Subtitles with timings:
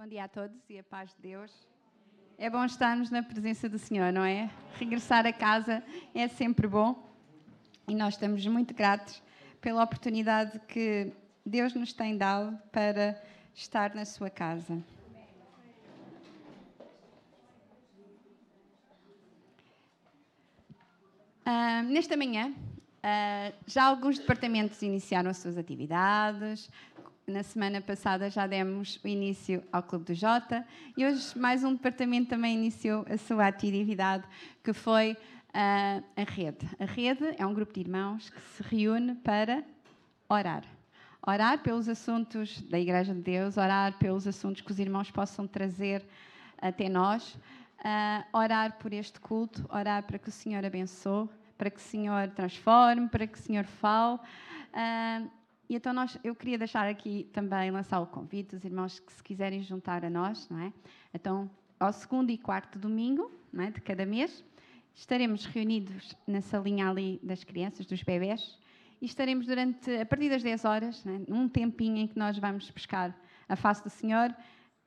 [0.00, 1.52] Bom dia a todos e a paz de Deus.
[2.38, 4.50] É bom estarmos na presença do Senhor, não é?
[4.78, 5.84] Regressar a casa
[6.14, 7.06] é sempre bom
[7.86, 9.22] e nós estamos muito gratos
[9.60, 11.12] pela oportunidade que
[11.44, 13.22] Deus nos tem dado para
[13.54, 14.82] estar na sua casa.
[21.46, 26.70] Uh, nesta manhã, uh, já alguns departamentos iniciaram as suas atividades,
[27.30, 31.72] na semana passada já demos o início ao Clube do Jota e hoje mais um
[31.72, 34.24] departamento também iniciou a sua atividade,
[34.64, 36.68] que foi uh, a Rede.
[36.80, 39.62] A Rede é um grupo de irmãos que se reúne para
[40.28, 40.64] orar.
[41.24, 46.04] Orar pelos assuntos da Igreja de Deus, orar pelos assuntos que os irmãos possam trazer
[46.60, 51.78] até nós, uh, orar por este culto, orar para que o Senhor abençoe, para que
[51.78, 54.18] o Senhor transforme, para que o Senhor fale.
[54.74, 55.39] Uh,
[55.70, 59.22] e então nós, eu queria deixar aqui também lançar o convite os irmãos que se
[59.22, 60.72] quiserem juntar a nós, não é?
[61.14, 63.70] Então, ao segundo e quarto domingo é?
[63.70, 64.44] de cada mês,
[64.92, 68.58] estaremos reunidos na salinha ali das crianças, dos bebés,
[69.00, 71.32] e estaremos durante, a partir das 10 horas, é?
[71.32, 73.16] um tempinho em que nós vamos buscar
[73.48, 74.34] a face do Senhor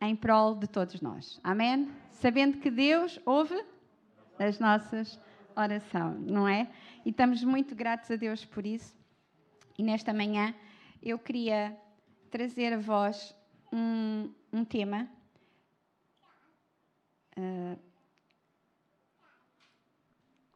[0.02, 1.40] em prol de todos nós.
[1.46, 1.90] Amém?
[2.12, 3.56] Sabendo que Deus ouve
[4.38, 5.18] as nossas
[5.56, 6.70] orações, não é?
[7.06, 8.94] E estamos muito gratos a Deus por isso.
[9.78, 10.54] E nesta manhã
[11.04, 11.78] eu queria
[12.32, 13.36] trazer a vós
[13.72, 15.10] um, um tema.
[17.38, 17.78] Uh,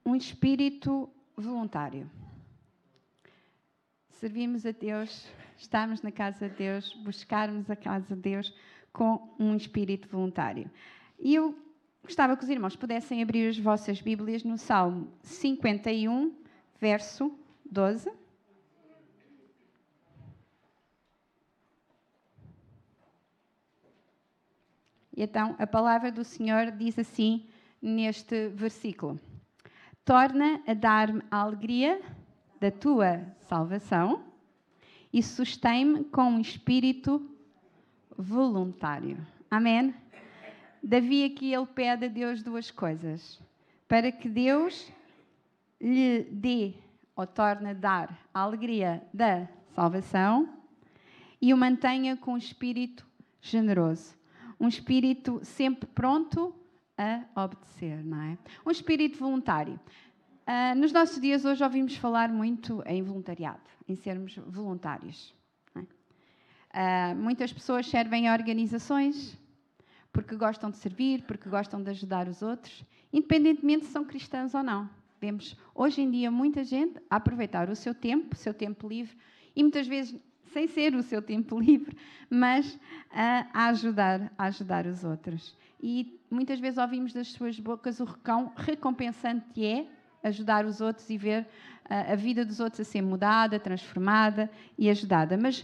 [0.05, 2.09] um espírito voluntário.
[4.09, 8.53] Servimos a Deus, estarmos na casa de Deus, buscarmos a casa de Deus
[8.93, 10.71] com um espírito voluntário.
[11.19, 11.55] E eu
[12.01, 16.33] gostava que os irmãos pudessem abrir as vossas Bíblias no Salmo 51,
[16.79, 17.37] verso
[17.69, 18.09] 12.
[25.17, 27.43] E então a palavra do Senhor diz assim
[27.81, 29.19] neste versículo:
[30.05, 31.99] Torna a dar-me a alegria
[32.59, 34.23] da tua salvação
[35.11, 37.27] e sustém-me com um espírito
[38.15, 39.17] voluntário.
[39.49, 39.91] Amém?
[40.83, 43.39] Davi aqui ele pede a Deus duas coisas:
[43.87, 44.87] para que Deus
[45.81, 46.75] lhe dê
[47.15, 50.47] ou torne a dar a alegria da salvação
[51.41, 53.03] e o mantenha com um espírito
[53.41, 54.17] generoso
[54.59, 56.53] um espírito sempre pronto
[56.97, 58.37] a obedecer, não é?
[58.65, 59.79] Um espírito voluntário.
[60.47, 65.35] Uh, nos nossos dias hoje ouvimos falar muito em voluntariado, em sermos voluntários.
[65.75, 67.11] É?
[67.11, 69.37] Uh, muitas pessoas servem a organizações
[70.11, 74.63] porque gostam de servir, porque gostam de ajudar os outros, independentemente se são cristãos ou
[74.63, 74.89] não.
[75.19, 79.15] Vemos hoje em dia muita gente a aproveitar o seu tempo, o seu tempo livre,
[79.55, 80.19] e muitas vezes
[80.57, 81.95] sem ser o seu tempo livre,
[82.27, 82.79] mas
[83.11, 85.55] a ajudar, a ajudar os outros.
[85.79, 89.85] E muitas vezes ouvimos das suas bocas o recão recompensante é
[90.23, 91.47] ajudar os outros e ver
[91.87, 95.37] a vida dos outros a ser mudada, transformada e ajudada.
[95.37, 95.63] Mas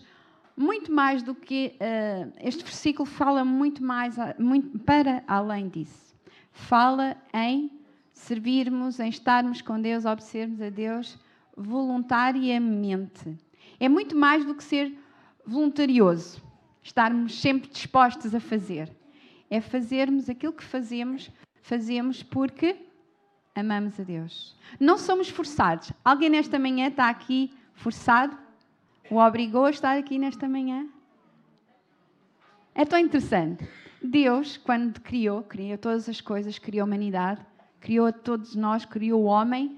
[0.55, 6.15] muito mais do que uh, este versículo fala muito mais muito para além disso.
[6.51, 7.71] Fala em
[8.13, 11.17] servirmos, em estarmos com Deus, obedecermos a Deus
[11.57, 13.35] voluntariamente.
[13.83, 14.97] É muito mais do que ser
[15.45, 16.41] voluntarioso,
[16.81, 18.89] estarmos sempre dispostos a fazer.
[19.49, 21.29] É fazermos aquilo que fazemos,
[21.61, 22.77] fazemos porque
[23.53, 24.55] amamos a Deus.
[24.79, 25.91] Não somos forçados.
[26.01, 28.37] Alguém nesta manhã está aqui forçado?
[29.11, 30.87] O obrigou a estar aqui nesta manhã?
[32.73, 33.67] É tão interessante.
[34.01, 37.45] Deus, quando criou, criou todas as coisas, criou a humanidade,
[37.81, 39.77] criou a todos nós, criou o homem,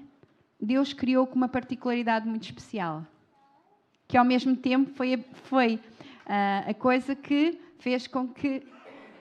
[0.60, 3.04] Deus criou com uma particularidade muito especial
[4.08, 8.62] que ao mesmo tempo foi, foi uh, a coisa que fez com que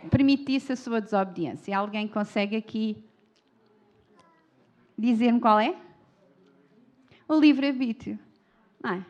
[0.10, 1.78] permitisse a sua desobediência.
[1.78, 3.04] Alguém consegue aqui
[4.98, 5.76] dizer-me qual é?
[7.28, 8.20] O livre-arbítrio.
[8.84, 9.02] É?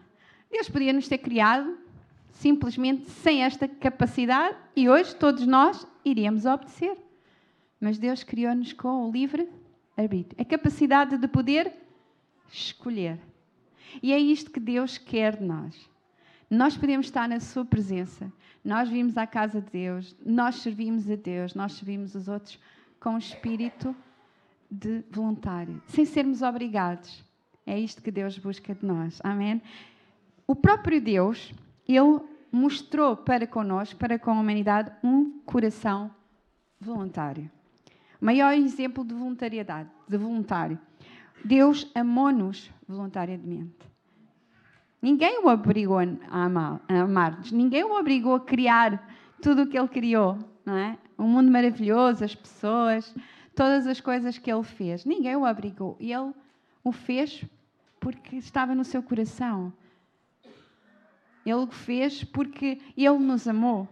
[0.49, 1.77] Deus podia nos ter criado
[2.31, 6.97] simplesmente sem esta capacidade e hoje todos nós iríamos obedecer.
[7.79, 11.71] Mas Deus criou-nos com o livre-arbítrio a capacidade de poder
[12.51, 13.19] escolher.
[14.01, 15.89] E é isto que Deus quer de nós.
[16.49, 18.31] Nós podemos estar na Sua presença,
[18.63, 22.59] nós vimos à casa de Deus, nós servimos a Deus, nós servimos os outros
[22.99, 23.95] com um espírito
[24.69, 27.23] de voluntário, sem sermos obrigados.
[27.65, 29.19] É isto que Deus busca de nós.
[29.23, 29.61] Amém?
[30.47, 31.53] O próprio Deus,
[31.87, 32.19] Ele
[32.51, 36.11] mostrou para connosco, para com a humanidade, um coração
[36.79, 37.49] voluntário.
[38.21, 40.79] O maior exemplo de voluntariedade, de voluntário.
[41.43, 43.85] Deus amou-nos voluntariamente.
[45.01, 46.45] Ninguém o obrigou a
[46.89, 49.07] amar-nos, ninguém o obrigou a criar
[49.41, 50.37] tudo o que ele criou.
[50.65, 50.97] não é?
[51.17, 53.13] Um mundo maravilhoso, as pessoas,
[53.55, 55.05] todas as coisas que ele fez.
[55.05, 55.95] Ninguém o obrigou.
[55.99, 56.33] Ele
[56.83, 57.43] o fez
[57.99, 59.71] porque estava no seu coração.
[61.45, 63.87] Ele o fez porque ele nos amou.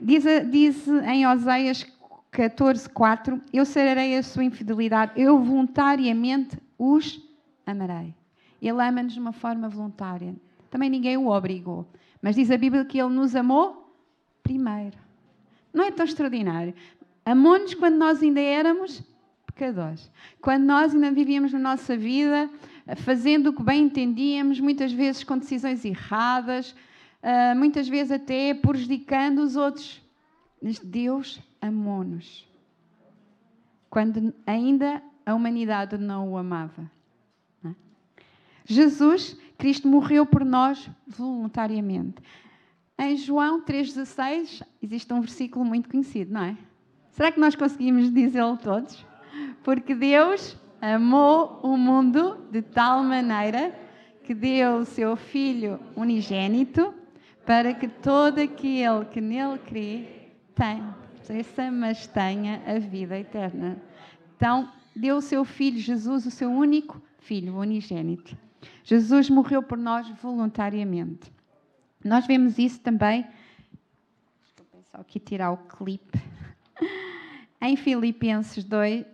[0.00, 1.84] Diz, diz em Oséias
[2.32, 7.20] 14:4, eu sararei a sua infidelidade, eu voluntariamente os
[7.64, 8.14] amarei.
[8.60, 10.34] Ele ama-nos de uma forma voluntária.
[10.70, 11.86] Também ninguém o obrigou.
[12.22, 13.94] Mas diz a Bíblia que ele nos amou
[14.42, 14.96] primeiro.
[15.72, 16.74] Não é tão extraordinário.
[17.24, 19.02] Amou-nos quando nós ainda éramos
[19.46, 20.10] pecadores.
[20.40, 22.50] Quando nós ainda vivíamos na nossa vida
[22.96, 26.74] fazendo o que bem entendíamos, muitas vezes com decisões erradas,
[27.22, 30.00] ah, muitas vezes até prejudicando os outros.
[30.62, 32.46] Mas Deus amou-nos.
[33.90, 36.88] Quando ainda a humanidade não o amava.
[37.64, 37.70] É?
[38.64, 42.22] Jesus, Cristo morreu por nós voluntariamente.
[42.96, 46.56] Em João 3,16 existe um versículo muito conhecido, não é?
[47.10, 49.04] Será que nós conseguimos dizê-lo todos?
[49.64, 53.74] Porque Deus amou o mundo de tal maneira
[54.22, 56.94] que deu o seu Filho unigênito
[57.44, 60.94] para que todo aquele que nele crê tenha,
[61.72, 63.80] mas tenha a vida eterna.
[64.36, 68.36] Então, deu o seu Filho Jesus, o seu único Filho unigênito.
[68.82, 71.32] Jesus morreu por nós voluntariamente.
[72.02, 73.26] Nós vemos isso também.
[74.48, 76.18] Estou só aqui tirar o clipe.
[77.60, 79.04] Em Filipenses 2,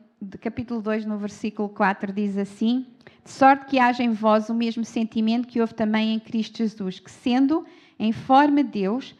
[0.40, 2.86] capítulo 2, no versículo 4, diz assim:
[3.24, 7.00] De sorte que haja em vós o mesmo sentimento que houve também em Cristo Jesus,
[7.00, 7.64] que sendo
[7.98, 9.14] em forma de Deus,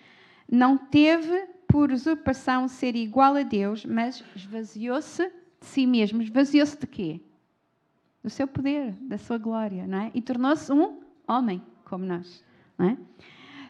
[0.50, 5.31] não teve por usurpação ser igual a Deus, mas esvaziou-se
[5.62, 6.23] de si mesmo.
[6.23, 7.20] Esvaziou-se de quê?
[8.23, 10.11] Do seu poder, da sua glória, não é?
[10.14, 12.44] E tornou-se um homem como nós,
[12.79, 12.97] não é?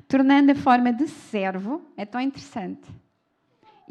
[0.08, 3.02] Tornando a forma de servo, é tão interessante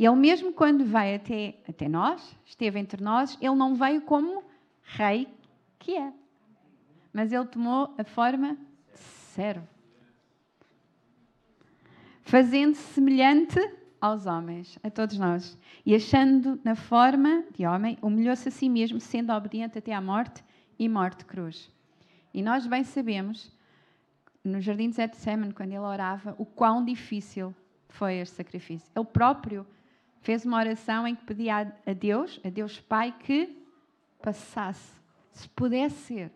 [0.05, 4.43] ele mesmo quando veio até, até nós, esteve entre nós, ele não veio como
[4.81, 5.27] rei
[5.77, 6.11] que é.
[7.13, 9.67] Mas ele tomou a forma de servo.
[12.23, 13.59] Fazendo-se semelhante
[14.01, 15.55] aos homens, a todos nós.
[15.85, 20.43] E achando na forma de homem, humilhou-se a si mesmo, sendo obediente até à morte
[20.79, 21.71] e morte cruz.
[22.33, 23.51] E nós bem sabemos,
[24.43, 27.53] no jardim de Getsemane, quando ele orava, o quão difícil
[27.87, 28.89] foi este sacrifício.
[28.95, 29.67] Ele próprio
[30.21, 33.55] fez uma oração em que pedia a Deus, a Deus Pai, que
[34.21, 34.93] passasse,
[35.31, 36.31] se pudesse ser,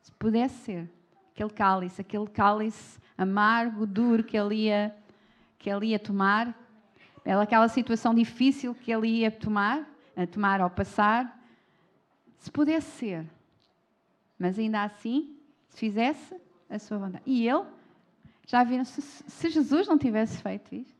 [0.00, 0.90] se pudesse ser,
[1.32, 4.94] aquele cálice, aquele cálice amargo, duro que ele ia,
[5.58, 6.54] que ele ia tomar,
[7.32, 11.40] aquela situação difícil que ele ia tomar, a tomar ou passar,
[12.38, 13.26] se pudesse ser,
[14.38, 15.36] mas ainda assim,
[15.68, 16.36] se fizesse
[16.70, 17.24] a sua vontade.
[17.26, 17.64] E ele,
[18.46, 20.94] já viram, se, se Jesus não tivesse feito isso,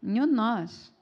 [0.00, 0.92] nenhum de nós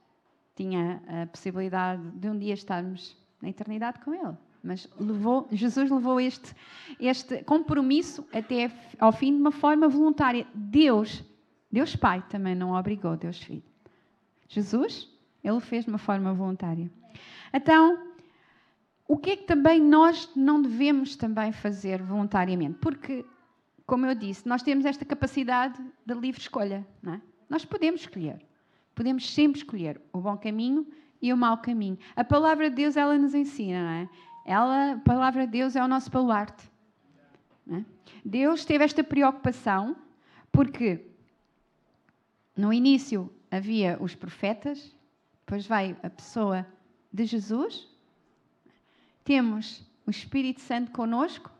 [0.54, 4.36] tinha a possibilidade de um dia estarmos na eternidade com Ele.
[4.62, 6.54] Mas levou, Jesus levou este,
[7.00, 10.46] este compromisso até ao fim de uma forma voluntária.
[10.54, 11.24] Deus,
[11.70, 13.71] Deus Pai também não obrigou Deus Filho.
[14.52, 15.08] Jesus,
[15.42, 16.90] Ele fez de uma forma voluntária.
[17.54, 17.98] Então,
[19.08, 22.78] o que é que também nós não devemos também fazer voluntariamente?
[22.78, 23.24] Porque,
[23.86, 26.86] como eu disse, nós temos esta capacidade de livre escolha.
[27.02, 27.20] Não é?
[27.48, 28.44] Nós podemos escolher.
[28.94, 30.86] Podemos sempre escolher o bom caminho
[31.22, 31.98] e o mau caminho.
[32.14, 34.08] A palavra de Deus, ela nos ensina, não é?
[34.44, 36.70] Ela, a palavra de Deus é o nosso baluarte.
[37.70, 37.82] É?
[38.22, 39.96] Deus teve esta preocupação
[40.50, 41.06] porque
[42.54, 44.96] no início havia os profetas,
[45.44, 46.66] depois veio a pessoa
[47.12, 47.86] de Jesus,
[49.22, 51.50] temos o Espírito Santo conosco,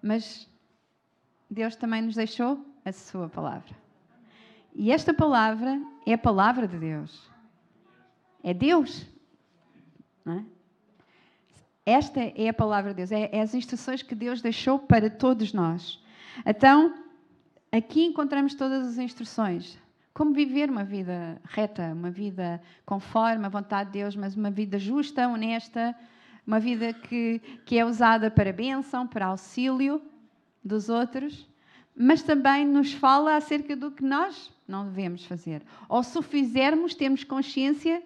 [0.00, 0.48] mas
[1.50, 3.74] Deus também nos deixou a sua palavra.
[4.72, 7.28] E esta palavra é a palavra de Deus.
[8.42, 9.04] É Deus.
[10.26, 10.44] É?
[11.84, 15.52] Esta é a palavra de Deus, é, é as instruções que Deus deixou para todos
[15.52, 16.00] nós.
[16.46, 16.94] Então,
[17.72, 19.82] aqui encontramos todas as instruções.
[20.14, 24.78] Como viver uma vida reta, uma vida conforme a vontade de Deus, mas uma vida
[24.78, 25.94] justa, honesta,
[26.46, 30.00] uma vida que, que é usada para bênção, para auxílio
[30.62, 31.48] dos outros,
[31.96, 35.62] mas também nos fala acerca do que nós não devemos fazer.
[35.88, 38.00] Ou se o fizermos, temos consciência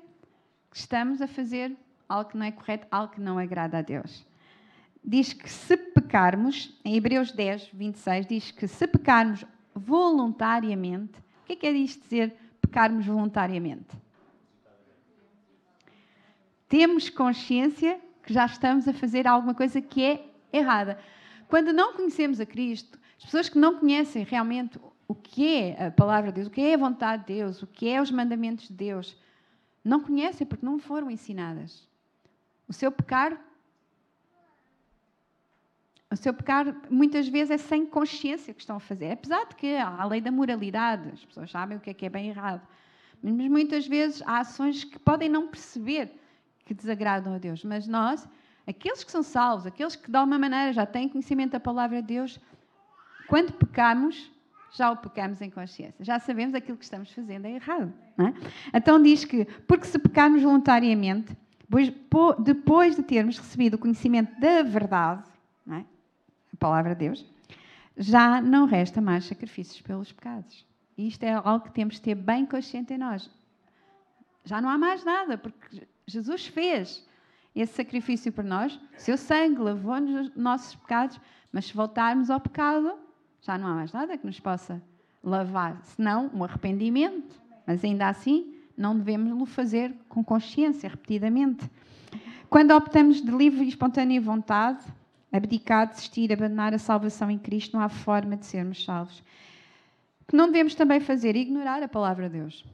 [0.70, 1.76] que estamos a fazer
[2.08, 4.26] algo que não é correto, algo que não agrada a Deus.
[5.04, 11.56] Diz que se pecarmos, em Hebreus 10, 26, diz que se pecarmos voluntariamente, que é
[11.56, 13.96] que é isto dizer pecarmos voluntariamente?
[16.68, 20.98] Temos consciência que já estamos a fazer alguma coisa que é errada.
[21.48, 25.90] Quando não conhecemos a Cristo, as pessoas que não conhecem realmente o que é a
[25.90, 28.68] palavra de Deus, o que é a vontade de Deus, o que é os mandamentos
[28.68, 29.16] de Deus,
[29.82, 31.88] Não conhecem porque não foram ensinadas.
[32.68, 33.40] O seu pecar
[36.10, 39.12] o seu pecar muitas vezes é sem consciência que estão a fazer.
[39.12, 42.06] Apesar de que há a lei da moralidade, as pessoas sabem o que é que
[42.06, 42.66] é bem errado.
[43.22, 46.10] Mas muitas vezes há ações que podem não perceber
[46.64, 47.62] que desagradam a Deus.
[47.62, 48.26] Mas nós,
[48.66, 52.08] aqueles que são salvos, aqueles que de alguma maneira já têm conhecimento da palavra de
[52.08, 52.40] Deus,
[53.26, 54.30] quando pecamos,
[54.72, 56.02] já o pecamos em consciência.
[56.02, 57.92] Já sabemos aquilo que estamos fazendo é errado.
[58.18, 58.78] É?
[58.78, 61.36] Então diz que, porque se pecarmos voluntariamente,
[62.38, 65.24] depois de termos recebido o conhecimento da verdade,
[65.70, 65.84] é?
[66.58, 67.26] Palavra de Deus,
[67.96, 70.64] já não resta mais sacrifícios pelos pecados.
[70.96, 73.30] E isto é algo que temos de ter bem consciente em nós.
[74.44, 77.06] Já não há mais nada, porque Jesus fez
[77.54, 78.78] esse sacrifício por nós.
[78.96, 81.20] Seu sangue lavou-nos os nossos pecados,
[81.52, 82.94] mas se voltarmos ao pecado,
[83.42, 84.82] já não há mais nada que nos possa
[85.22, 87.40] lavar, senão um arrependimento.
[87.66, 91.68] Mas ainda assim, não devemos o fazer com consciência, repetidamente.
[92.48, 94.82] Quando optamos de livre e espontânea vontade,
[95.32, 99.22] abdicar, desistir, abandonar a salvação em Cristo, não há forma de sermos salvos.
[100.22, 102.64] O que não devemos também fazer ignorar a palavra de Deus.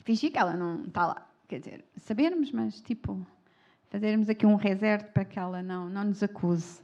[0.00, 1.26] Fingir que ela não está lá.
[1.48, 3.24] Quer dizer, sabermos, mas tipo,
[3.90, 6.80] fazermos aqui um reserve para que ela não, não nos acuse.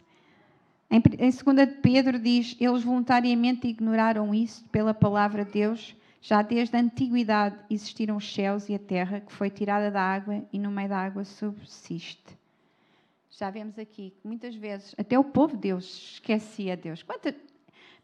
[0.91, 5.97] Em 2 Pedro diz: Eles voluntariamente ignoraram isso pela palavra de Deus.
[6.21, 10.43] Já desde a antiguidade existiram os céus e a terra, que foi tirada da água
[10.53, 12.38] e no meio da água subsiste.
[13.39, 17.05] Já vemos aqui que muitas vezes até o povo de Deus esquecia Deus.
[17.05, 17.33] Quanta...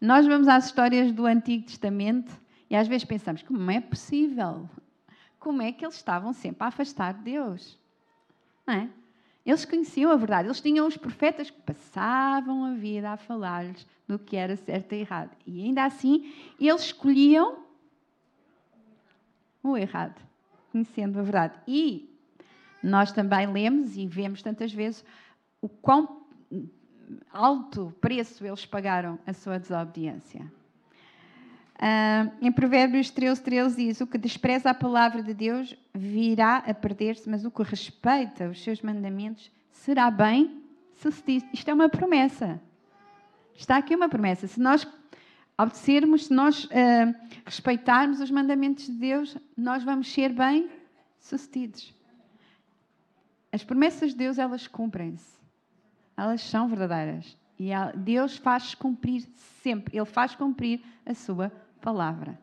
[0.01, 2.33] Nós vamos às histórias do Antigo Testamento
[2.71, 4.71] e às vezes pensamos: como é possível?
[5.41, 7.77] Como é que eles estavam sempre a afastar de Deus?
[8.65, 8.89] Não é?
[9.45, 14.21] Eles conheciam a verdade, eles tinham os profetas que passavam a vida a falar-lhes do
[14.21, 15.37] que era certo e errado.
[15.45, 17.59] E ainda assim, eles escolhiam
[19.65, 20.23] o errado,
[20.71, 21.59] conhecendo a verdade.
[21.67, 22.09] E
[22.81, 25.05] nós também lemos e vemos tantas vezes
[25.65, 26.27] o quão
[27.33, 30.43] alto preço eles pagaram a sua desobediência.
[31.77, 36.75] Uh, em Provérbios 13, 13 diz: O que despreza a palavra de Deus virá a
[36.75, 40.63] perder-se, mas o que respeita os seus mandamentos será bem
[40.97, 41.47] sucedido.
[41.55, 42.61] Isto é uma promessa.
[43.55, 44.47] Está aqui uma promessa.
[44.47, 44.87] Se nós
[45.57, 47.15] obedecermos, se nós uh,
[47.47, 50.69] respeitarmos os mandamentos de Deus, nós vamos ser bem
[51.19, 51.95] sucedidos.
[53.51, 55.44] As promessas de Deus, elas cumprem-se.
[56.17, 57.37] Elas são verdadeiras.
[57.59, 59.23] E Deus faz cumprir
[59.63, 59.97] sempre.
[59.97, 62.39] Ele faz cumprir a sua palavra.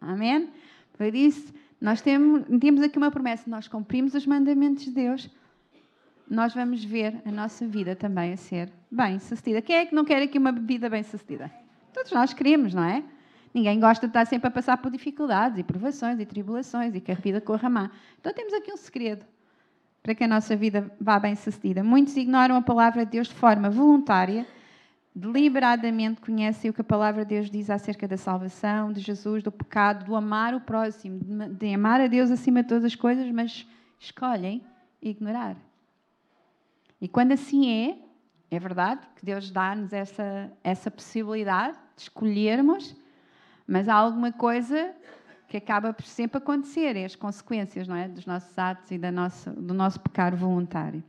[0.00, 0.50] Amém?
[0.96, 5.30] Por isso, nós temos, temos aqui uma promessa: nós cumprimos os mandamentos de Deus,
[6.28, 9.62] nós vamos ver a nossa vida também a ser bem sucedida.
[9.62, 11.50] Quem é que não quer aqui uma vida bem sucedida?
[11.92, 13.02] Todos nós queremos, não é?
[13.52, 17.12] Ninguém gosta de estar sempre a passar por dificuldades e provações e tribulações e que
[17.12, 17.90] a vida corra má.
[18.20, 19.24] Então temos aqui um segredo
[20.04, 21.82] para que a nossa vida vá bem sucedida.
[21.82, 24.46] Muitos ignoram a palavra de Deus de forma voluntária
[25.14, 29.52] deliberadamente conhecem o que a palavra de Deus diz acerca da salvação, de Jesus, do
[29.52, 31.20] pecado, do amar o próximo,
[31.50, 33.66] de amar a Deus acima de todas as coisas, mas
[34.00, 34.64] escolhem
[35.00, 35.56] ignorar.
[37.00, 37.98] E quando assim é,
[38.50, 42.96] é verdade que Deus dá-nos essa, essa possibilidade de escolhermos,
[43.68, 44.92] mas há alguma coisa
[45.54, 48.08] que acaba por sempre acontecer, é as consequências não é?
[48.08, 51.02] dos nossos atos e da nossa, do nosso pecado voluntário.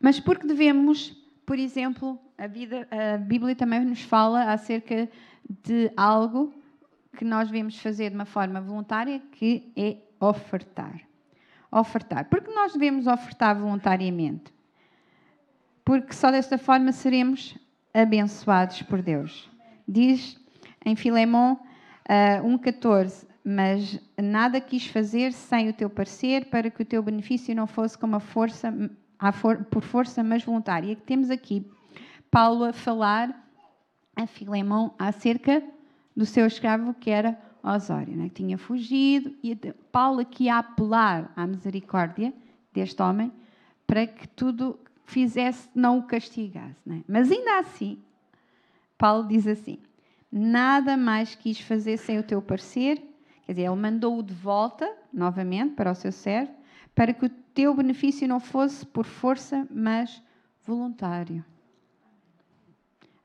[0.00, 5.08] Mas porque devemos por exemplo, a, vida, a Bíblia também nos fala acerca
[5.48, 6.52] de algo
[7.16, 11.00] que nós devemos fazer de uma forma voluntária, que é ofertar.
[11.70, 12.26] Ofertar.
[12.26, 14.52] Por que nós devemos ofertar voluntariamente?
[15.84, 17.58] Porque só desta forma seremos
[17.92, 19.50] abençoados por Deus.
[19.86, 20.40] Diz
[20.84, 21.60] em Filemão
[22.08, 27.54] uh, 1,14: Mas nada quis fazer sem o teu parecer, para que o teu benefício
[27.54, 28.72] não fosse como a força
[29.70, 30.90] por força, mas voluntária.
[30.90, 31.64] E temos aqui
[32.30, 33.46] Paulo a falar
[34.16, 35.62] a Filemão acerca
[36.16, 38.24] do seu escravo que era Osório, né?
[38.24, 39.54] que tinha fugido, e
[39.92, 42.32] Paulo aqui a apelar à misericórdia
[42.72, 43.30] deste homem
[43.86, 46.80] para que tudo fizesse, não o castigasse.
[46.84, 47.04] Né?
[47.06, 47.98] Mas ainda assim,
[48.98, 49.78] Paulo diz assim:
[50.34, 52.96] Nada mais quis fazer sem o teu parecer,
[53.44, 56.50] quer dizer, ele mandou-o de volta, novamente, para o seu servo,
[56.94, 60.22] para que o teu benefício não fosse por força, mas
[60.64, 61.44] voluntário.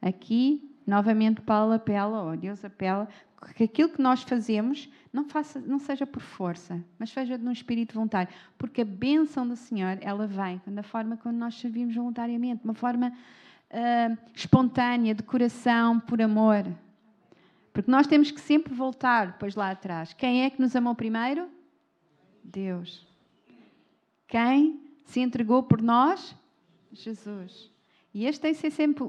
[0.01, 3.07] Aqui, novamente, Paulo apela, ou Deus apela,
[3.55, 7.93] que aquilo que nós fazemos não, faça, não seja por força, mas seja num espírito
[7.93, 8.33] voluntário.
[8.57, 12.73] Porque a bênção do Senhor, ela vem da forma como nós servimos voluntariamente, de uma
[12.73, 13.13] forma
[13.71, 16.65] uh, espontânea, de coração, por amor.
[17.77, 20.11] Porque nós temos que sempre voltar depois lá atrás.
[20.11, 21.47] Quem é que nos amou primeiro?
[22.43, 23.07] Deus.
[24.27, 26.35] Quem se entregou por nós?
[26.91, 27.69] Jesus.
[28.11, 29.03] E este tem que ser sempre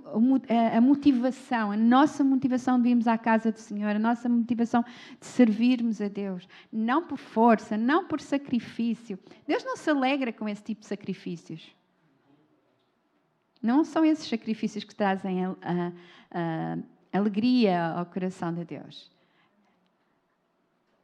[0.75, 4.85] a motivação, a nossa motivação de irmos à casa do Senhor, a nossa motivação
[5.19, 6.47] de servirmos a Deus.
[6.71, 9.19] Não por força, não por sacrifício.
[9.47, 11.75] Deus não se alegra com esse tipo de sacrifícios.
[13.63, 15.93] Não são esses sacrifícios que trazem a, a,
[16.33, 16.79] a
[17.12, 19.11] alegria ao coração de Deus.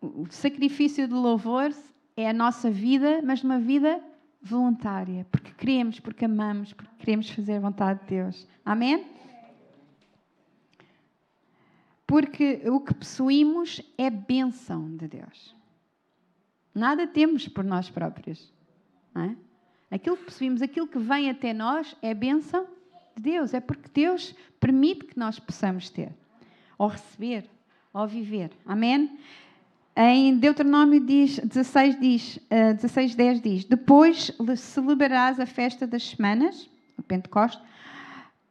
[0.00, 1.72] O sacrifício de louvor
[2.16, 4.02] é a nossa vida, mas uma vida
[4.40, 8.46] voluntária, porque queremos, porque amamos, porque queremos fazer a vontade de Deus.
[8.64, 9.06] Amém?
[12.06, 15.56] Porque o que possuímos é bênção de Deus.
[16.74, 18.52] Nada temos por nós próprios.
[19.16, 19.34] É?
[19.90, 22.66] Aquilo que possuímos, aquilo que vem até nós é bênção
[23.16, 23.54] de Deus.
[23.54, 26.10] É porque Deus permite que nós possamos ter,
[26.78, 27.44] ou receber,
[27.92, 28.50] ou viver.
[28.66, 29.18] Amém?
[29.96, 36.68] Em Deuteronômio diz, 16, diz, uh, 16, 10 diz: Depois celebrarás a festa das semanas,
[36.98, 37.62] o Pentecoste,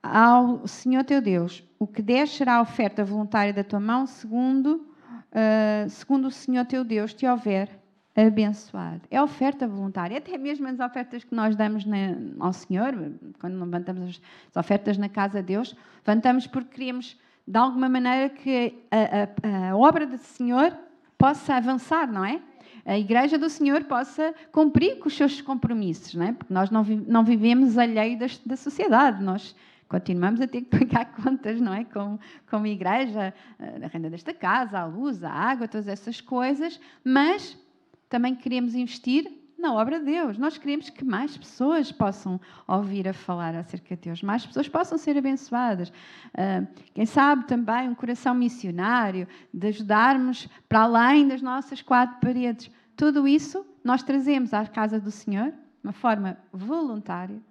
[0.01, 1.63] ao Senhor teu Deus.
[1.77, 4.88] O que der será a oferta voluntária da tua mão, segundo,
[5.32, 7.82] uh, segundo o Senhor teu Deus te houver
[8.15, 9.01] abençoado.
[9.10, 10.17] É oferta voluntária.
[10.17, 12.93] Até mesmo as ofertas que nós damos na, ao Senhor,
[13.39, 17.17] quando levantamos as ofertas na casa de Deus, levantamos porque queremos,
[17.48, 20.77] de alguma maneira, que a, a, a obra do Senhor
[21.17, 22.39] possa avançar, não é?
[22.86, 26.34] A Igreja do Senhor possa cumprir com os seus compromissos, não é?
[26.34, 29.55] Porque nós não, não vivemos alheio da, da sociedade, nós
[29.88, 31.86] continuamos a ter que pagar contas, não é?
[31.86, 37.58] Como, como igreja, a renda desta casa, a luz, a água, todas essas coisas, mas
[38.13, 39.27] também queremos investir
[39.58, 40.38] na obra de Deus.
[40.38, 45.00] Nós queremos que mais pessoas possam ouvir a falar acerca de Deus, mais pessoas possam
[45.00, 45.89] ser abençoadas.
[45.89, 52.70] Uh, quem sabe também um coração missionário, de ajudarmos para além das nossas quatro paredes.
[52.96, 57.42] Tudo isso nós trazemos à casa do Senhor de uma forma voluntária.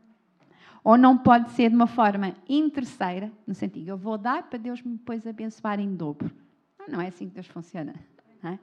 [0.84, 4.80] Ou não pode ser de uma forma interesseira, no sentido, eu vou dar para Deus
[4.80, 6.30] me depois abençoar em dobro.
[6.88, 7.94] Não é assim que Deus funciona.
[8.40, 8.58] Não é?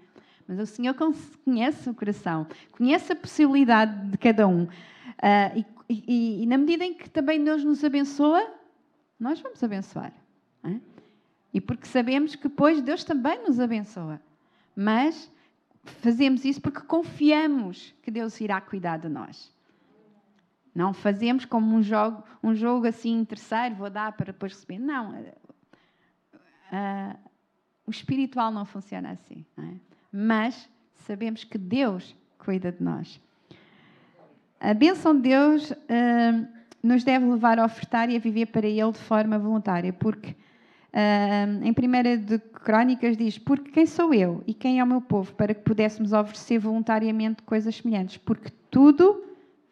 [0.49, 4.63] Mas o Senhor conhece o coração, conhece a possibilidade de cada um.
[4.63, 8.51] Uh, e, e, e, na medida em que também Deus nos abençoa,
[9.19, 10.11] nós vamos abençoar.
[10.63, 10.79] É?
[11.53, 14.19] E porque sabemos que depois Deus também nos abençoa.
[14.75, 15.31] Mas
[15.83, 19.53] fazemos isso porque confiamos que Deus irá cuidar de nós.
[20.73, 24.79] Não fazemos como um jogo, um jogo assim terceiro, vou dar para depois receber.
[24.79, 25.11] Não.
[25.11, 27.15] Uh,
[27.85, 29.45] o espiritual não funciona assim.
[29.55, 29.88] Não é?
[30.11, 33.19] Mas sabemos que Deus cuida de nós.
[34.59, 36.47] A bênção de Deus uh,
[36.83, 41.63] nos deve levar a ofertar e a viver para Ele de forma voluntária, porque uh,
[41.63, 45.33] em 1 de Crónicas diz: Porque quem sou eu e quem é o meu povo
[45.33, 48.17] para que pudéssemos oferecer voluntariamente coisas semelhantes?
[48.17, 49.23] Porque tudo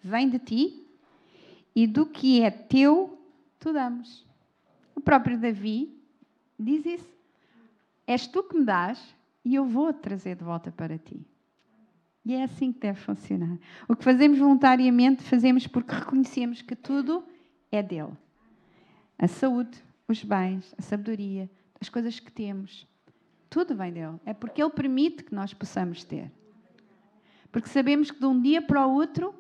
[0.01, 0.87] vem de ti
[1.75, 3.19] e do que é teu,
[3.59, 4.25] tu damos.
[4.95, 5.95] O próprio Davi
[6.57, 7.17] diz isso.
[8.07, 8.97] És tu que me dás
[9.47, 11.25] e eu vou trazer de volta para ti.
[12.25, 13.57] E é assim que deve funcionar.
[13.87, 17.23] O que fazemos voluntariamente, fazemos porque reconhecemos que tudo
[17.71, 18.11] é dele.
[19.17, 22.85] A saúde, os bens, a sabedoria, as coisas que temos,
[23.49, 24.19] tudo vem dele.
[24.25, 26.29] É porque ele permite que nós possamos ter.
[27.49, 29.33] Porque sabemos que de um dia para o outro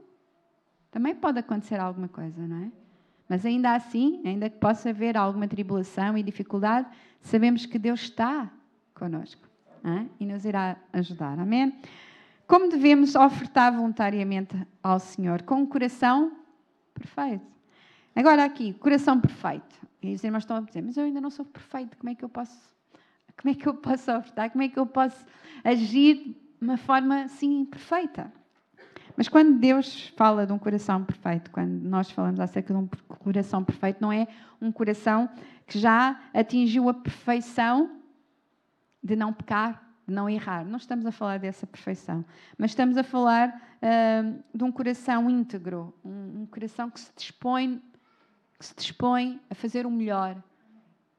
[0.89, 2.71] também pode acontecer alguma coisa, não é?
[3.27, 6.87] Mas ainda assim, ainda que possa haver alguma tribulação e dificuldade,
[7.19, 8.49] sabemos que Deus está
[8.93, 9.46] conosco
[9.87, 10.05] é?
[10.19, 11.39] e nos irá ajudar.
[11.39, 11.73] Amém?
[12.45, 15.41] Como devemos ofertar voluntariamente ao Senhor?
[15.43, 16.31] Com um coração
[16.93, 17.45] perfeito.
[18.15, 19.75] Agora aqui, coração perfeito.
[20.01, 22.23] E os irmãos estão a dizer, mas eu ainda não sou perfeito, como é que
[22.23, 22.57] eu posso,
[23.39, 24.49] como é que eu posso ofertar?
[24.49, 25.25] Como é que eu posso
[25.63, 28.31] agir de uma forma assim perfeita?
[29.15, 33.63] Mas quando Deus fala de um coração perfeito, quando nós falamos acerca de um coração
[33.63, 34.27] perfeito, não é
[34.61, 35.27] um coração
[35.65, 37.96] que já atingiu a perfeição
[39.03, 40.65] de não pecar, de não errar.
[40.65, 42.25] Não estamos a falar dessa perfeição,
[42.57, 47.81] mas estamos a falar uh, de um coração íntegro, um, um, coração que se dispõe,
[48.59, 50.41] que se dispõe a fazer o melhor,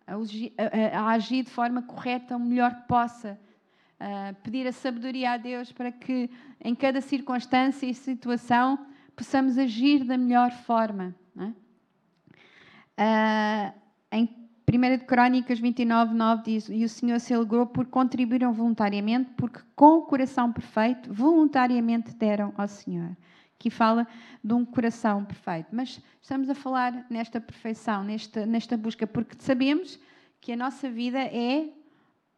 [0.06, 3.38] a, a, a agir de forma correta, o melhor que possa.
[4.00, 8.86] Uh, pedir a sabedoria a Deus para que em cada circunstância e situação
[9.16, 11.12] possamos agir da melhor forma.
[11.36, 11.52] É?
[13.00, 13.74] Uh,
[14.12, 19.30] em 1 de Crónicas 29, 9 diz: E o Senhor se alegrou por contribuíram voluntariamente,
[19.36, 23.16] porque com o coração perfeito, voluntariamente deram ao Senhor.
[23.58, 24.06] Aqui fala
[24.44, 25.68] de um coração perfeito.
[25.72, 29.98] Mas estamos a falar nesta perfeição, nesta, nesta busca, porque sabemos
[30.40, 31.68] que a nossa vida é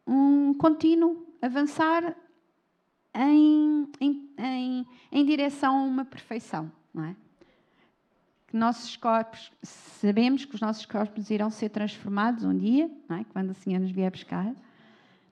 [0.07, 2.15] um contínuo avançar
[3.13, 7.15] em, em, em, em direção a uma perfeição, não é?
[8.51, 13.23] Que nossos corpos, sabemos que os nossos corpos irão ser transformados um dia, é?
[13.31, 14.53] Quando o Senhor nos vier buscar.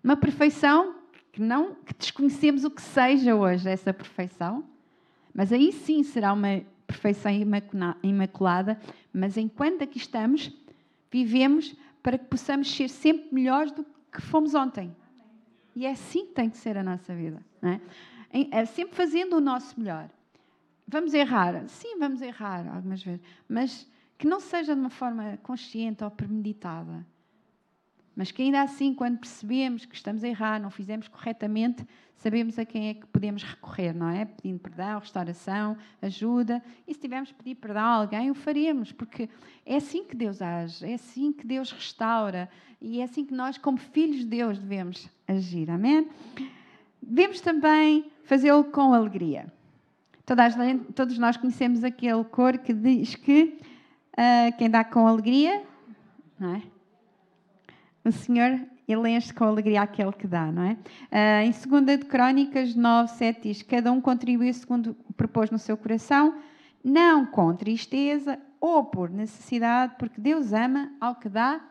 [0.02, 0.96] Uma perfeição
[1.34, 4.64] que não que desconhecemos o que seja hoje essa perfeição,
[5.34, 7.30] mas aí sim será uma perfeição
[8.02, 8.80] imaculada,
[9.12, 10.50] mas enquanto aqui estamos,
[11.12, 14.96] vivemos para que possamos ser sempre melhores do que fomos ontem.
[15.76, 17.44] E é assim que tem que ser a nossa vida.
[17.62, 18.60] É?
[18.62, 20.10] é sempre fazendo o nosso melhor.
[20.92, 21.68] Vamos errar?
[21.68, 27.06] Sim, vamos errar algumas vezes, mas que não seja de uma forma consciente ou premeditada.
[28.16, 32.66] Mas que ainda assim, quando percebemos que estamos a errar, não fizemos corretamente, sabemos a
[32.66, 34.26] quem é que podemos recorrer, não é?
[34.26, 36.62] Pedindo perdão, restauração, ajuda.
[36.88, 39.30] E se tivermos de pedir perdão a alguém, o faremos, porque
[39.64, 42.50] é assim que Deus age, é assim que Deus restaura
[42.82, 45.70] e é assim que nós, como filhos de Deus, devemos agir.
[45.70, 46.10] Amém?
[47.00, 49.54] Devemos também fazê-lo com alegria.
[50.96, 53.60] Todos nós conhecemos aquele cor que diz que
[54.14, 55.64] uh, quem dá com alegria,
[56.40, 56.62] não é?
[58.04, 60.78] o Senhor ele enche com alegria aquele que dá, não é?
[61.12, 65.78] Uh, em 2 de Crónicas 9, 7 diz: Cada um contribui segundo propôs no seu
[65.78, 66.40] coração,
[66.84, 71.62] não com tristeza ou por necessidade, porque Deus ama ao que dá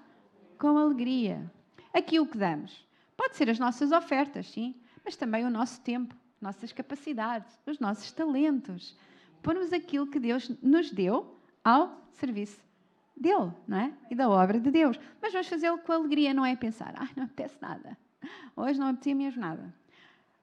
[0.59, 1.51] com alegria.
[1.93, 6.73] Aquilo que damos pode ser as nossas ofertas, sim, mas também o nosso tempo, nossas
[6.73, 8.97] capacidades, os nossos talentos.
[9.43, 12.61] Pomos aquilo que Deus nos deu ao serviço
[13.17, 13.93] dele, não é?
[14.11, 14.99] E da obra de Deus.
[15.21, 17.97] Mas vamos fazê-lo com alegria, não é pensar, ai, não apetece nada.
[18.57, 19.75] Hoje não apetecia mesmo nada.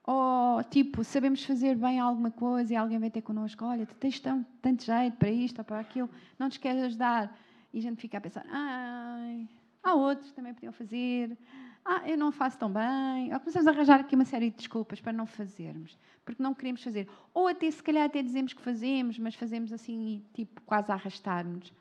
[0.08, 4.19] Ou, tipo, sabemos fazer bem alguma coisa e alguém vem ter connosco, olha, tu tens
[4.19, 7.36] tão, tanto jeito para isto ou para aquilo, não te queres ajudar.
[7.73, 9.49] E a gente fica a pensar, ai,
[9.84, 11.36] há outros que também podiam fazer,
[11.85, 13.31] ah, eu não faço tão bem.
[13.31, 15.95] Ou começamos a arranjar aqui uma série de desculpas para não fazermos,
[16.25, 17.07] porque não queremos fazer.
[17.31, 21.71] Ou até, se calhar, até dizemos que fazemos, mas fazemos assim, tipo, quase a arrastar-nos.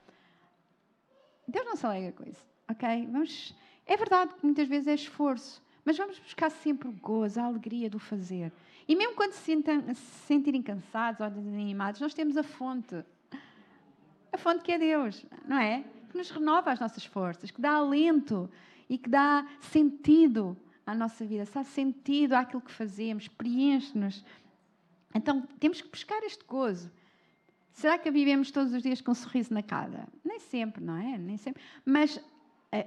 [1.48, 3.08] Deus não se alegra com isso, ok?
[3.10, 7.44] Vamos, é verdade que muitas vezes é esforço, mas vamos buscar sempre o gozo, a
[7.44, 8.52] alegria do fazer.
[8.86, 9.64] E mesmo quando se,
[10.26, 13.02] sentirem cansados ou desanimados, nós temos a fonte.
[14.30, 15.82] A fonte que é Deus, não é?
[16.10, 18.50] Que nos renova as nossas forças, que dá alento
[18.88, 24.25] e que dá sentido à nossa vida, dá sentido àquilo que fazemos, preenche-nos.
[25.14, 26.90] Então temos que buscar este gozo.
[27.73, 30.07] Será que vivemos todos os dias com um sorriso na cara?
[30.25, 31.18] Nem sempre, não é?
[31.18, 31.62] Nem sempre.
[31.85, 32.20] Mas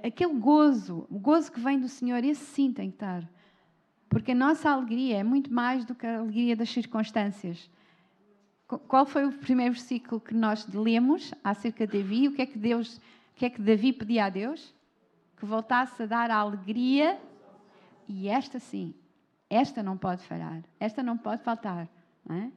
[0.02, 3.28] aquele gozo, o gozo que vem do Senhor, esse sim tem que estar.
[4.08, 7.70] Porque a nossa alegria é muito mais do que a alegria das circunstâncias.
[8.66, 12.28] Qual foi o primeiro versículo que nós lemos acerca de Davi?
[12.28, 13.00] O que é que Deus, o
[13.36, 14.74] que é que Davi pedia a Deus?
[15.38, 17.20] Que voltasse a dar a alegria.
[18.06, 18.94] E esta sim,
[19.50, 21.88] esta não pode falhar, esta não pode faltar.
[22.24, 22.52] Não é?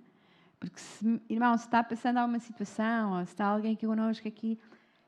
[0.60, 4.60] Porque, se, irmão, se está passando alguma situação, ou se está alguém aqui connosco aqui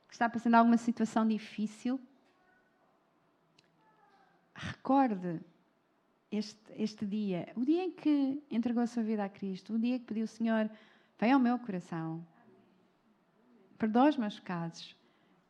[0.08, 2.00] que está passando alguma situação difícil,
[4.54, 5.42] recorde
[6.32, 10.00] este, este dia, o dia em que entregou a sua vida a Cristo, o dia
[10.00, 10.70] que pediu, Senhor,
[11.20, 12.26] vem ao meu coração,
[13.78, 14.96] perdoa os meus pecados,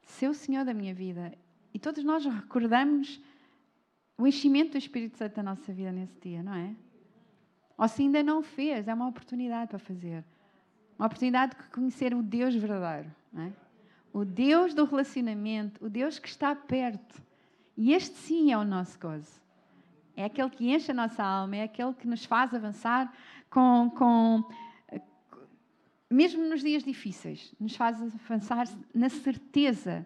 [0.06, 1.34] ser o Senhor da minha vida.
[1.74, 3.22] E todos nós recordamos
[4.18, 6.76] o enchimento do Espírito Santo da nossa vida nesse dia, não é?
[7.78, 10.24] Ou se ainda não fez, é uma oportunidade para fazer.
[10.98, 13.14] Uma oportunidade de conhecer o Deus verdadeiro.
[13.36, 13.52] É?
[14.14, 17.22] O Deus do relacionamento, o Deus que está perto.
[17.76, 19.42] E este sim é o nosso gozo.
[20.16, 23.12] É aquele que enche a nossa alma, é aquele que nos faz avançar
[23.50, 24.48] com, com
[26.08, 30.06] mesmo nos dias difíceis, nos faz avançar na certeza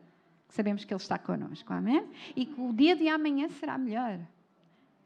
[0.49, 1.71] sabemos que Ele está connosco.
[1.73, 2.07] Amém?
[2.35, 4.19] E que o dia de amanhã será melhor.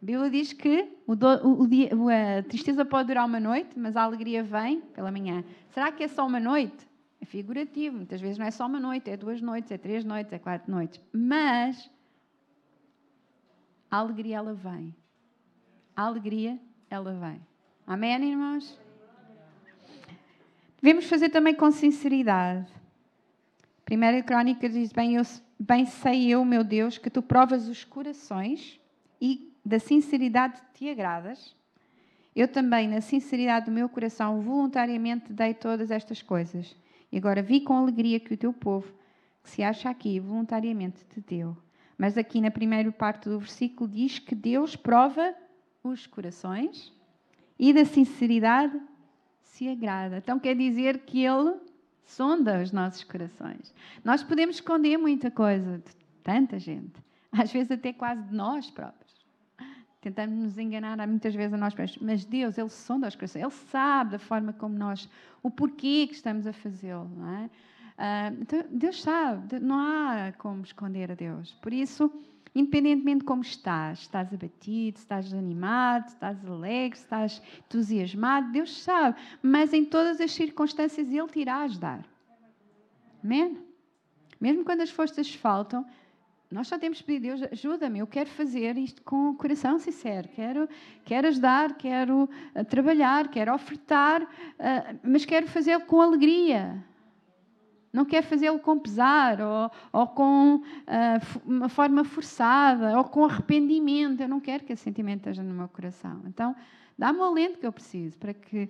[0.01, 1.27] A Bíblia diz que o do,
[1.61, 1.91] o dia,
[2.39, 5.43] a tristeza pode durar uma noite, mas a alegria vem pela manhã.
[5.69, 6.87] Será que é só uma noite?
[7.21, 7.97] É figurativo.
[7.97, 10.71] Muitas vezes não é só uma noite, é duas noites, é três noites, é quatro
[10.71, 10.99] noites.
[11.13, 11.89] Mas
[13.91, 14.95] a alegria, ela vem.
[15.95, 16.57] A alegria,
[16.89, 17.39] ela vem.
[17.85, 18.79] Amém, irmãos?
[20.81, 22.80] Devemos fazer também com sinceridade.
[23.91, 25.23] Primeira Crónica diz: bem, eu,
[25.59, 28.79] bem sei eu, meu Deus, que tu provas os corações
[29.19, 31.53] e da sinceridade te agradas,
[32.33, 36.73] eu também, na sinceridade do meu coração, voluntariamente dei todas estas coisas.
[37.11, 38.87] E agora vi com alegria que o teu povo,
[39.43, 41.57] que se acha aqui, voluntariamente te deu.
[41.97, 45.35] Mas aqui na primeira parte do versículo diz que Deus prova
[45.83, 46.93] os corações
[47.59, 48.79] e da sinceridade
[49.41, 50.19] se agrada.
[50.19, 51.59] Então quer dizer que Ele
[52.11, 53.73] sonda os nossos corações.
[54.03, 56.99] Nós podemos esconder muita coisa de tanta gente,
[57.31, 59.11] às vezes até quase de nós próprios
[60.01, 62.01] Tentamos nos enganar muitas vezes a nós próprios.
[62.01, 63.43] Mas Deus, Ele sonda os corações.
[63.43, 65.07] Ele sabe da forma como nós,
[65.43, 67.07] o porquê que estamos a fazê-lo.
[67.15, 67.45] Não é?
[67.45, 69.59] Uh, então, Deus sabe.
[69.59, 71.53] Não há como esconder a Deus.
[71.61, 72.11] Por isso,
[72.53, 79.17] independentemente de como estás, estás abatido, estás desanimado, estás alegre, estás entusiasmado, Deus sabe.
[79.41, 82.05] Mas em todas as circunstâncias Ele te irá ajudar.
[83.23, 83.57] Amém?
[84.39, 85.85] Mesmo quando as forças faltam,
[86.51, 90.27] nós só temos que pedir, Deus, ajuda-me, eu quero fazer isto com o coração sincero,
[90.35, 90.67] quero,
[91.05, 96.83] quero ajudar, quero uh, trabalhar, quero ofertar, uh, mas quero fazê-lo com alegria.
[97.91, 100.61] Não quero fazê-lo com pesar, ou, ou com uh,
[101.45, 104.21] uma forma forçada, ou com arrependimento.
[104.21, 106.21] Eu não quero que esse sentimento esteja no meu coração.
[106.25, 106.55] Então,
[106.97, 108.69] dá-me o alento que eu preciso para que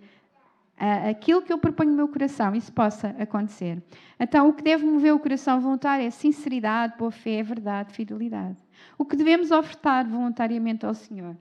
[1.08, 3.82] aquilo que eu proponho no meu coração, isso possa acontecer.
[4.20, 8.58] Então, o que deve mover o coração voluntário é sinceridade, boa fé, verdade, fidelidade.
[8.98, 11.38] O que devemos ofertar voluntariamente ao Senhor.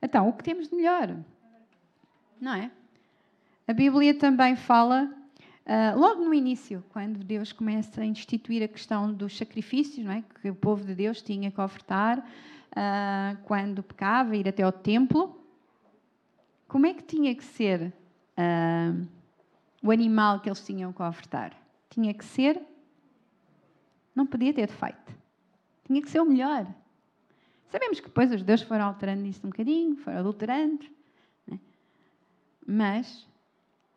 [0.00, 1.16] Então, o que temos de melhor?
[2.38, 2.70] Não é?
[3.66, 5.10] A Bíblia também fala,
[5.66, 10.24] uh, logo no início, quando Deus começa a instituir a questão dos sacrifícios, não é?
[10.40, 15.38] que o povo de Deus tinha que ofertar uh, quando pecava, ir até ao templo.
[16.68, 17.92] Como é que tinha que ser
[18.38, 19.08] uh,
[19.82, 21.52] o animal que eles tinham que ofertar.
[21.90, 22.62] Tinha que ser,
[24.14, 25.12] não podia ter defeito.
[25.84, 26.66] Tinha que ser o melhor.
[27.68, 30.86] Sabemos que depois os deuses foram alterando isso um bocadinho, foram adulterando.
[31.46, 31.58] Né?
[32.66, 33.26] Mas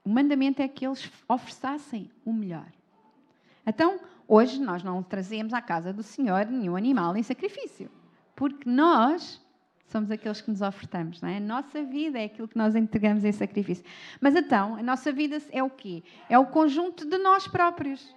[0.06, 2.68] o mandamento é que eles oferecessem o melhor.
[3.66, 7.90] Então, hoje nós não trazemos à casa do Senhor nenhum animal em sacrifício.
[8.36, 9.44] Porque nós
[9.88, 11.38] somos aqueles que nos ofertamos, não é?
[11.38, 13.84] A nossa vida é aquilo que nós entregamos em sacrifício.
[14.22, 16.04] Mas então, a nossa vida é o quê?
[16.30, 18.14] É o conjunto de nós próprios.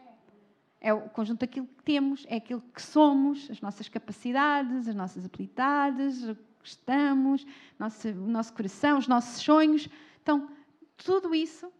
[0.80, 5.24] É o conjunto daquilo que temos, é aquilo que somos, as nossas capacidades, as nossas
[5.24, 7.46] habilidades, o que estamos,
[7.78, 9.88] nosso, o nosso coração, os nossos sonhos.
[10.22, 10.48] Então,
[10.96, 11.72] tudo isso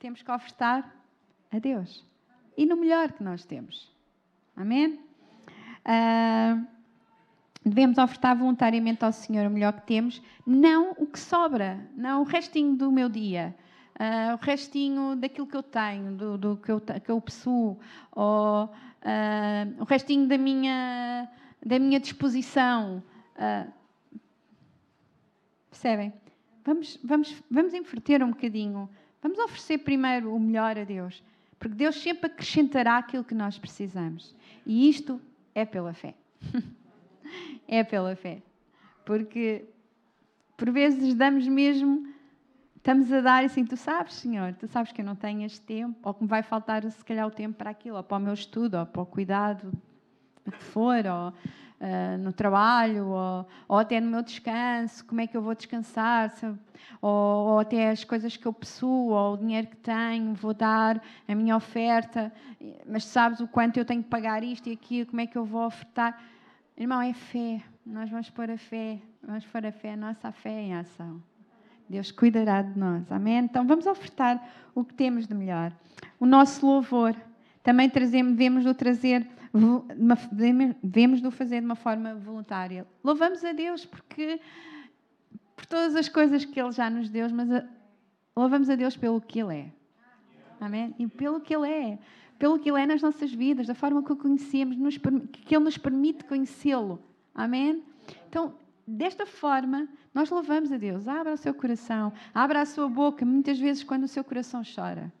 [0.00, 0.96] temos que ofertar
[1.52, 2.04] a Deus.
[2.56, 3.94] E no melhor que nós temos.
[4.56, 4.98] Amém?
[5.84, 6.66] Uh,
[7.64, 12.24] devemos ofertar voluntariamente ao Senhor o melhor que temos, não o que sobra, não o
[12.24, 13.54] restinho do meu dia,
[13.96, 17.78] uh, o restinho daquilo que eu tenho, do, do que, eu, que eu possuo,
[18.10, 18.68] ou uh,
[19.82, 21.30] o restinho da minha,
[21.64, 23.02] da minha disposição.
[23.36, 23.70] Uh,
[25.68, 26.12] percebem?
[26.64, 28.88] Vamos, vamos, vamos inverter um bocadinho.
[29.22, 31.22] Vamos oferecer primeiro o melhor a Deus,
[31.58, 34.34] porque Deus sempre acrescentará aquilo que nós precisamos.
[34.64, 35.20] E isto
[35.54, 36.14] é pela fé.
[37.68, 38.42] é pela fé.
[39.04, 39.66] Porque
[40.56, 42.06] por vezes damos mesmo,
[42.76, 45.96] estamos a dar assim, tu sabes, Senhor, tu sabes que eu não tenho este tempo,
[46.02, 48.34] ou que me vai faltar se calhar o tempo para aquilo, ou para o meu
[48.34, 49.72] estudo, ou para o cuidado,
[50.58, 55.42] for, ou uh, no trabalho, ou, ou, até no meu descanso, como é que eu
[55.42, 56.32] vou descansar,
[57.00, 61.02] ou, ou, até as coisas que eu possuo, ou o dinheiro que tenho, vou dar
[61.26, 62.32] a minha oferta,
[62.86, 65.44] mas sabes o quanto eu tenho que pagar isto e aquilo, como é que eu
[65.44, 66.20] vou ofertar?
[66.76, 67.62] Irmão, é fé.
[67.84, 71.20] Nós vamos pôr a fé, vamos pôr a fé, a nossa fé em ação.
[71.88, 73.10] Deus cuidará de nós.
[73.10, 73.38] Amém?
[73.38, 74.40] Então vamos ofertar
[74.74, 75.72] o que temos de melhor.
[76.20, 77.16] O nosso louvor.
[77.62, 79.26] Também trazemos, devemos o trazer,
[80.82, 82.86] devemos o fazer de uma forma voluntária.
[83.02, 84.40] Louvamos a Deus porque
[85.56, 87.64] por todas as coisas que Ele já nos deu, mas a,
[88.36, 89.72] louvamos a Deus pelo que Ele é.
[90.60, 90.94] Amém?
[90.98, 91.98] E pelo que Ele é
[92.40, 95.64] pelo que Ele é nas nossas vidas, da forma que o conhecemos, nos, que Ele
[95.64, 96.98] nos permite conhecê-lo.
[97.34, 97.84] Amém?
[98.30, 98.54] Então,
[98.86, 101.06] desta forma, nós louvamos a Deus.
[101.06, 105.12] Abra o seu coração, abra a sua boca, muitas vezes quando o seu coração chora.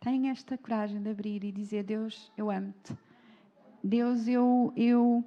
[0.00, 2.96] Tenha esta coragem de abrir e dizer: Deus, eu amo-te.
[3.84, 5.22] Deus, eu, eu,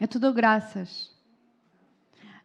[0.00, 1.06] eu te dou graças.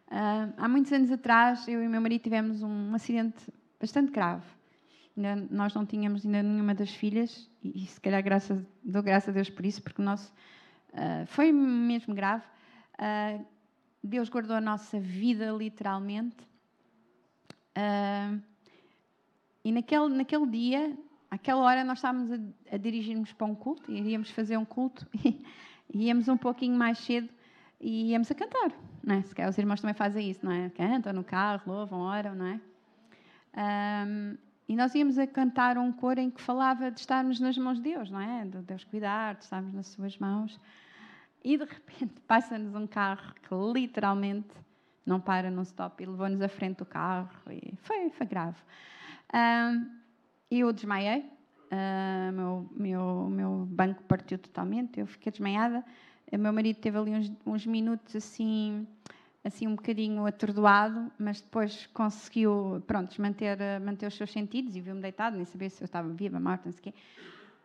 [0.06, 4.46] Uh, há muitos anos atrás, eu e meu marido tivemos um acidente bastante grave.
[5.16, 9.30] Ainda, nós não tínhamos ainda nenhuma das filhas, e, e se calhar graças, dou graças
[9.30, 10.32] a Deus por isso, porque o nosso
[10.92, 12.44] uh, foi mesmo grave.
[12.94, 13.44] Uh,
[14.04, 16.36] Deus guardou a nossa vida literalmente.
[17.76, 18.40] Uh,
[19.66, 20.96] e naquele, naquele dia,
[21.28, 22.38] àquela hora, nós estávamos a,
[22.72, 25.44] a dirigirmos para um culto, iríamos fazer um culto, e,
[25.92, 27.28] íamos um pouquinho mais cedo
[27.80, 28.70] e íamos a cantar.
[29.02, 29.22] Não é?
[29.22, 30.70] Se calhar os irmãos também fazem isso, não é?
[30.70, 32.60] Cantam no carro, louvam, oram, não é?
[34.06, 37.78] Um, e nós íamos a cantar um coro em que falava de estarmos nas mãos
[37.78, 38.44] de Deus, não é?
[38.44, 40.60] De Deus cuidar, de estarmos nas suas mãos.
[41.42, 44.54] E de repente passa-nos um carro que literalmente
[45.04, 47.28] não para num stop e levou-nos à frente do carro.
[47.50, 48.58] E foi, foi grave.
[49.34, 49.90] Um,
[50.50, 51.24] eu desmaiei.
[51.66, 55.00] Uh, meu, meu, meu banco partiu totalmente.
[55.00, 55.84] Eu fiquei desmaiada.
[56.32, 58.86] O meu marido teve ali uns, uns minutos assim,
[59.44, 65.00] assim um bocadinho atordoado, mas depois conseguiu, pronto, manter, manter os seus sentidos e viu-me
[65.00, 66.94] deitado, nem sabia se eu estava viva, morta, não sei o quê.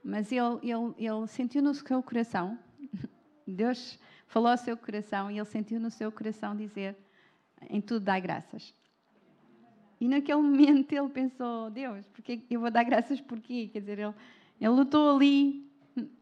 [0.04, 2.58] Mas ele, ele, ele sentiu no seu coração,
[3.48, 6.96] Deus falou ao seu coração e ele sentiu no seu coração dizer:
[7.70, 8.74] em tudo dá graças.
[10.02, 13.70] E naquele momento ele pensou: Deus, porque eu vou dar graças por quê?
[13.72, 14.14] Quer dizer, ele,
[14.60, 15.64] ele lutou ali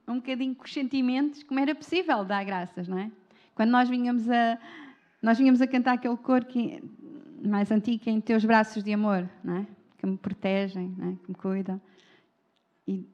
[0.06, 3.10] um bocadinho com os sentimentos, como era possível dar graças, não é?
[3.56, 4.60] Quando nós vinhamos a,
[5.22, 6.84] nós vinhamos a cantar aquele cor que,
[7.42, 9.68] mais antigo, é em teus braços de amor, não é?
[9.98, 11.16] Que me protegem, não é?
[11.16, 11.80] que me cuidam.
[12.86, 13.08] E,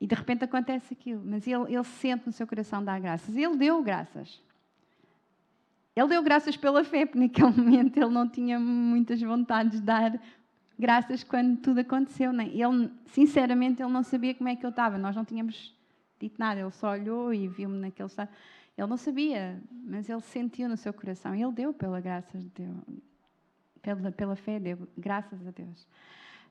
[0.00, 3.36] e de repente acontece aquilo, mas ele, ele sente no seu coração dar graças.
[3.36, 4.40] Ele deu graças.
[5.98, 10.20] Ele deu graças pela fé, porque naquele momento ele não tinha muitas vontades de dar
[10.78, 12.32] graças quando tudo aconteceu.
[12.32, 12.48] Nem.
[12.50, 14.96] Ele, sinceramente, ele não sabia como é que eu estava.
[14.96, 15.76] Nós não tínhamos
[16.20, 16.60] dito nada.
[16.60, 18.30] Ele só olhou e viu-me naquele estado.
[18.76, 21.34] Ele não sabia, mas ele sentiu no seu coração.
[21.34, 22.76] Ele deu pela graça de Deus.
[23.82, 25.84] Pela, pela fé, deu graças a Deus.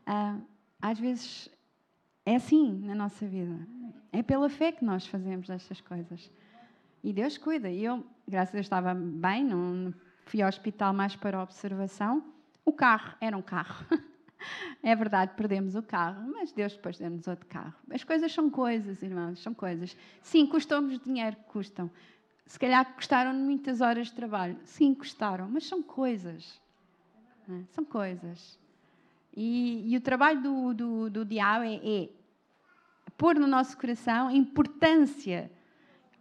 [0.05, 0.37] Ah,
[0.81, 1.49] às vezes
[2.25, 3.65] é assim na nossa vida.
[4.11, 6.29] É pela fé que nós fazemos estas coisas.
[7.01, 7.69] E Deus cuida.
[7.69, 9.93] E eu, graças a Deus, estava bem, não
[10.25, 12.23] fui ao hospital mais para observação.
[12.65, 13.85] O carro era um carro.
[14.83, 17.73] É verdade, perdemos o carro, mas Deus depois deu-nos outro carro.
[17.91, 19.97] As coisas são coisas, irmãos, são coisas.
[20.21, 21.89] Sim, custam-nos dinheiro, custam.
[22.45, 24.55] Se calhar custaram muitas horas de trabalho.
[24.63, 26.61] Sim, custaram, mas são coisas.
[27.49, 27.63] É?
[27.71, 28.59] São coisas.
[29.35, 32.09] E, e, o trabalho do, do, do diabo é, é
[33.17, 35.51] pôr no nosso coração a importância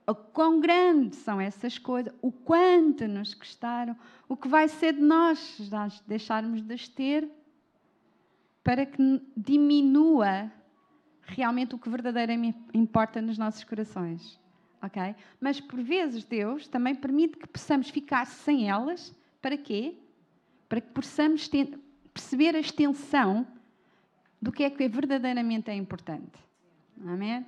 [0.06, 3.96] o quão grandes são essas coisas, o quanto nos custaram,
[4.28, 5.68] o que vai ser de nós se
[6.06, 7.28] deixarmos de as ter,
[8.62, 10.50] para que diminua
[11.22, 14.38] realmente o que verdadeiramente importa nos nossos corações.
[14.82, 15.14] Ok?
[15.40, 19.14] Mas por vezes Deus também permite que possamos ficar sem elas.
[19.42, 19.96] Para quê?
[20.68, 21.48] Para que possamos
[22.12, 23.46] perceber a extensão
[24.40, 26.38] do que é que verdadeiramente é importante.
[27.04, 27.44] Amém?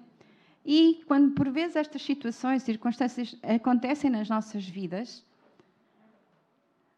[0.71, 5.25] E quando por vezes estas situações, circunstâncias acontecem nas nossas vidas,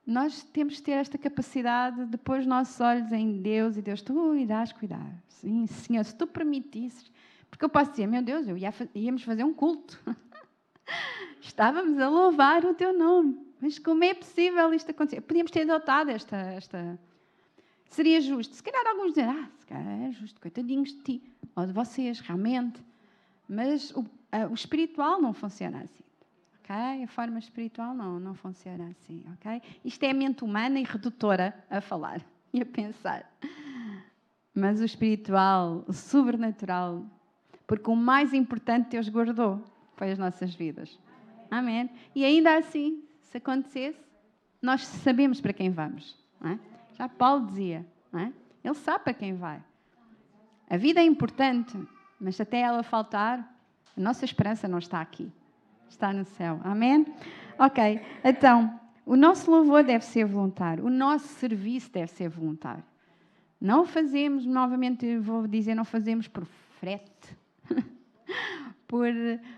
[0.05, 4.03] nós temos que ter esta capacidade de pôr os nossos olhos em Deus e Deus,
[4.03, 5.15] tu irás cuidar.
[5.29, 7.13] Sim, Senhor, se tu permitisses.
[7.49, 10.01] Porque eu posso dizer, meu Deus, eu ia, íamos fazer um culto.
[11.41, 13.39] Estávamos a louvar o teu nome.
[13.61, 15.21] Mas como é possível isto acontecer?
[15.21, 16.99] Podíamos ter adotado esta, esta.
[17.89, 18.57] Seria justo.
[18.57, 21.23] Se calhar alguns dizem, ah, se calhar é justo, coitadinhos de ti,
[21.55, 22.90] ou de vocês, realmente.
[23.51, 24.05] Mas o,
[24.49, 26.05] o espiritual não funciona assim.
[26.69, 29.25] A forma espiritual não, não funciona assim.
[29.35, 29.61] Okay?
[29.85, 33.29] Isto é a mente humana e redutora a falar e a pensar.
[34.55, 37.05] Mas o espiritual, o sobrenatural,
[37.67, 39.61] porque o mais importante Deus guardou
[39.97, 40.97] foi as nossas vidas.
[41.51, 41.91] Amém?
[42.15, 43.99] E ainda assim, se acontecesse,
[44.63, 46.17] nós sabemos para quem vamos.
[46.45, 46.57] É?
[46.95, 47.85] Já Paulo dizia,
[48.15, 48.33] é?
[48.63, 49.61] ele sabe para quem vai.
[50.69, 51.77] A vida é importante,
[52.21, 53.39] mas até ela faltar,
[53.97, 55.33] a nossa esperança não está aqui,
[55.89, 56.61] está no céu.
[56.63, 57.07] Amém?
[57.59, 62.85] Ok, então, o nosso louvor deve ser voluntário, o nosso serviço deve ser voluntário.
[63.61, 66.47] Não fazemos, novamente vou dizer, não fazemos por
[66.79, 67.37] frete,
[68.87, 69.13] por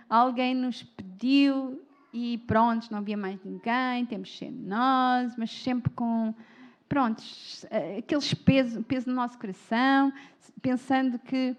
[0.08, 1.80] alguém nos pediu
[2.12, 6.34] e pronto, não havia mais ninguém, temos de ser nós, mas sempre com,
[6.88, 7.22] pronto,
[7.96, 10.12] aqueles peso, peso no nosso coração,
[10.60, 11.56] pensando que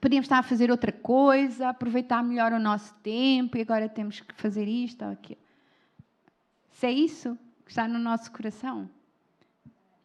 [0.00, 4.34] podíamos estar a fazer outra coisa, aproveitar melhor o nosso tempo e agora temos que
[4.34, 5.40] fazer isto ou aquilo.
[6.72, 8.88] Se é isso que está no nosso coração,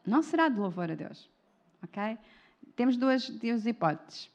[0.06, 1.30] não será de louvor a Deus.
[1.84, 2.18] Ok?
[2.76, 4.30] Temos duas, duas hipóteses.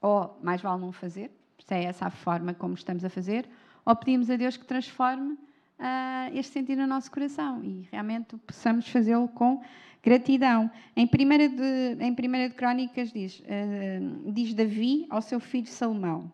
[0.00, 3.48] Ou mais vale não fazer, se é essa a forma como estamos a fazer,
[3.84, 8.88] ou pedimos a Deus que transforme uh, este sentido no nosso coração e realmente possamos
[8.88, 9.62] fazê-lo com
[10.02, 10.70] Gratidão.
[10.96, 11.08] Em 1
[11.56, 16.32] de, em primeira de Crónicas diz, uh, diz Davi ao seu filho Salomão: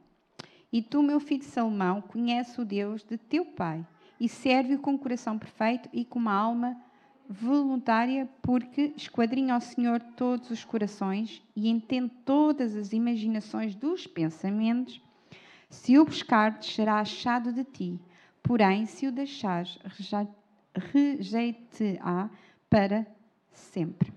[0.73, 3.85] E tu, meu filho Salomão, conhece o Deus de teu pai
[4.21, 6.77] e serve-o com o coração perfeito e com uma alma
[7.29, 15.03] voluntária, porque esquadrinha ao Senhor todos os corações e entende todas as imaginações dos pensamentos.
[15.69, 18.01] Se o buscardes, será achado de ti,
[18.43, 19.77] porém, se o deixares,
[20.93, 22.31] rejeite-a
[22.71, 23.05] para
[23.59, 24.13] sempre.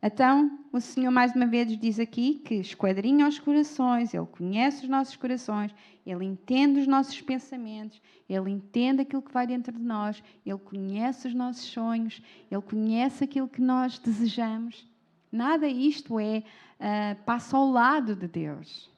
[0.00, 4.88] Então, o Senhor mais uma vez diz aqui que esquadrinha os corações, Ele conhece os
[4.88, 5.74] nossos corações,
[6.06, 11.26] Ele entende os nossos pensamentos, Ele entende aquilo que vai dentro de nós, Ele conhece
[11.26, 14.86] os nossos sonhos, Ele conhece aquilo que nós desejamos.
[15.32, 16.44] Nada isto é
[16.78, 18.88] uh, passa ao lado de Deus.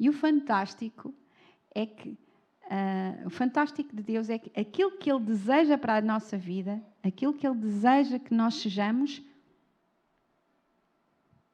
[0.00, 1.14] E o fantástico
[1.74, 6.00] é que uh, o fantástico de Deus é que aquilo que Ele deseja para a
[6.00, 9.22] nossa vida, aquilo que Ele deseja que nós sejamos,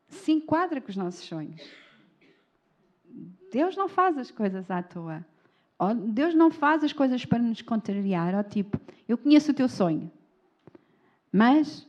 [0.09, 1.62] se enquadra com os nossos sonhos.
[3.50, 5.24] Deus não faz as coisas à toa.
[6.09, 8.34] Deus não faz as coisas para nos contrariar.
[8.34, 10.11] Ó, tipo, eu conheço o teu sonho,
[11.32, 11.86] mas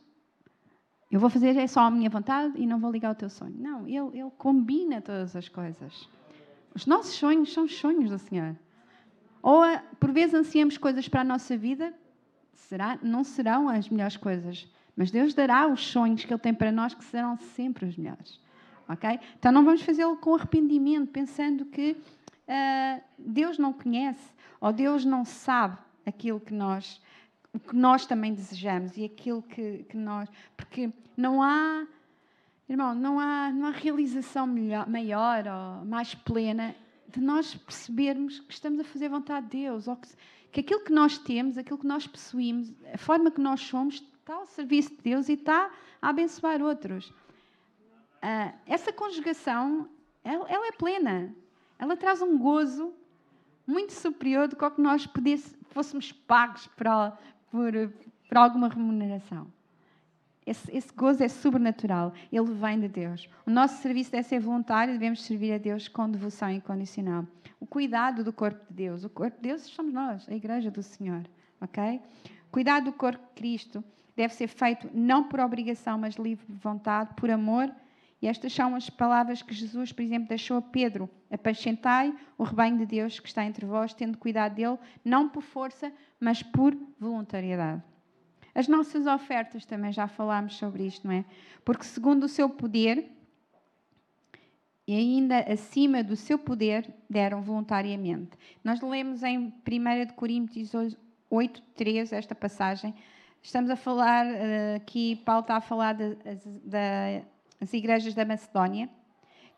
[1.12, 3.56] eu vou fazer é só a minha vontade e não vou ligar ao teu sonho.
[3.58, 6.10] Não, ele, ele combina todas as coisas.
[6.74, 8.58] Os nossos sonhos são os sonhos do Senhor.
[9.42, 9.62] Ou
[10.00, 11.94] por vezes ansiamos coisas para a nossa vida,
[12.56, 16.72] será, não serão as melhores coisas, mas Deus dará os sonhos que Ele tem para
[16.72, 18.40] nós que serão sempre os melhores.
[18.88, 19.20] Ok?
[19.40, 25.26] Então não vamos fazê-lo com arrependimento, pensando que uh, Deus não conhece ou Deus não
[25.26, 27.02] sabe aquilo que nós
[27.54, 30.28] o que nós também desejamos e aquilo que, que nós.
[30.58, 31.86] Porque não há,
[32.68, 36.76] irmão, não há, não há realização melhor, maior ou mais plena
[37.08, 40.08] de nós percebermos que estamos a fazer a vontade de Deus, ou que,
[40.54, 44.36] que aquilo que nós temos, aquilo que nós possuímos, a forma que nós somos, está
[44.36, 47.10] ao serviço de Deus e está a abençoar outros.
[47.10, 49.90] Uh, essa conjugação,
[50.24, 51.36] ela, ela, é plena.
[51.80, 52.94] Ela traz um gozo
[53.66, 57.18] muito superior do que, que nós pudesse, fôssemos pagos para,
[57.50, 57.74] por,
[58.30, 59.52] por alguma remuneração.
[60.46, 63.30] Esse, esse, gozo é sobrenatural, ele vem de Deus.
[63.46, 67.26] O nosso serviço deve ser voluntário, devemos servir a Deus com devoção incondicional.
[67.60, 70.84] O cuidado do corpo de Deus, o corpo de Deus somos nós, a igreja do
[70.84, 71.24] Senhor,
[71.62, 72.02] ok?
[72.52, 73.84] Cuidado do corpo de Cristo
[74.16, 77.74] deve ser feito não por obrigação, mas livre vontade, por amor.
[78.22, 82.78] E estas são as palavras que Jesus, por exemplo, deixou a Pedro: Apacentai o rebanho
[82.78, 87.82] de Deus que está entre vós, tendo cuidado dele, não por força, mas por voluntariedade.
[88.56, 91.26] As nossas ofertas também já falámos sobre isto, não é?
[91.66, 93.10] Porque segundo o seu poder
[94.88, 98.38] e ainda acima do seu poder deram voluntariamente.
[98.64, 100.72] Nós lemos em 1 Coríntios
[101.32, 102.94] 8:3 esta passagem.
[103.42, 105.96] Estamos a falar uh, aqui, Paulo está a falar
[106.66, 108.90] das igrejas da Macedónia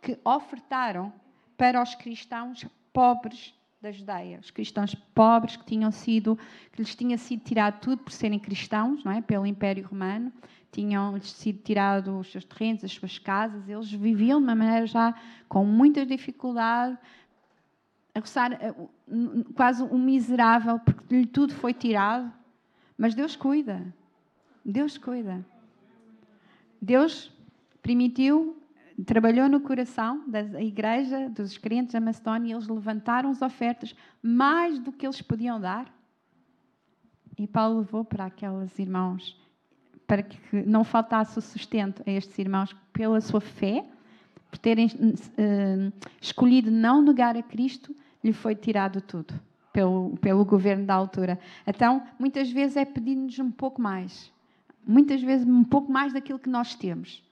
[0.02, 1.12] que ofertaram
[1.58, 3.54] para os cristãos pobres
[3.86, 6.38] da Judeia, os cristãos pobres que tinham sido,
[6.72, 9.22] que lhes tinha sido tirado tudo por serem cristãos, não é?
[9.22, 10.34] Pelo Império Romano,
[10.72, 15.14] tinham-lhes sido tirados os seus terrenos, as suas casas, eles viviam de uma maneira já
[15.48, 16.98] com muita dificuldade,
[18.16, 18.58] a roçar
[19.54, 22.34] quase um miserável, porque lhe tudo foi tirado.
[22.98, 23.94] Mas Deus cuida.
[24.64, 25.46] Deus cuida.
[26.82, 27.32] Deus
[27.84, 28.58] permitiu
[29.04, 34.80] trabalhou no coração da igreja, dos crentes da Macedónia, e eles levantaram as ofertas mais
[34.80, 35.94] do que eles podiam dar.
[37.38, 39.38] E Paulo levou para aqueles irmãos,
[40.08, 43.86] para que não faltasse o sustento a estes irmãos pela sua fé,
[44.50, 47.94] por terem uh, escolhido não negar a Cristo,
[48.24, 49.34] lhe foi tirado tudo
[49.74, 51.38] pelo, pelo governo da altura.
[51.68, 54.32] Então, muitas vezes é pedir-nos um pouco mais.
[54.88, 57.25] Muitas vezes um pouco mais daquilo que nós temos.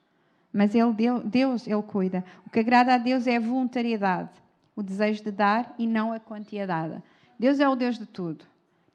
[0.53, 0.93] Mas ele,
[1.25, 2.23] Deus, Ele cuida.
[2.45, 4.29] O que agrada a Deus é a voluntariedade,
[4.75, 7.03] o desejo de dar e não a quantia dada.
[7.39, 8.45] Deus é o Deus de tudo.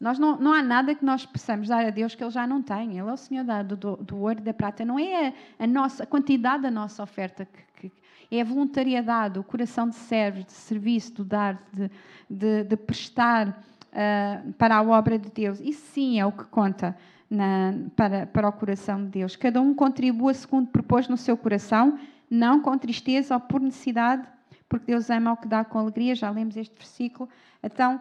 [0.00, 2.62] Nós não, não há nada que nós possamos dar a Deus que Ele já não
[2.62, 2.90] tem.
[2.90, 4.84] Ele é o Senhor do, do, do ouro e da prata.
[4.84, 7.92] Não é a, a, nossa, a quantidade da nossa oferta, que, que,
[8.30, 11.90] é a voluntariedade, o coração de servo, de serviço, de dar, de,
[12.30, 15.58] de, de prestar uh, para a obra de Deus.
[15.58, 16.96] Isso sim é o que conta
[17.30, 19.36] na, para, para o coração de Deus.
[19.36, 21.98] Cada um contribua segundo propôs no seu coração,
[22.30, 24.26] não com tristeza ou por necessidade,
[24.68, 26.14] porque Deus ama o que dá com alegria.
[26.14, 27.28] Já lemos este versículo.
[27.62, 28.00] Então,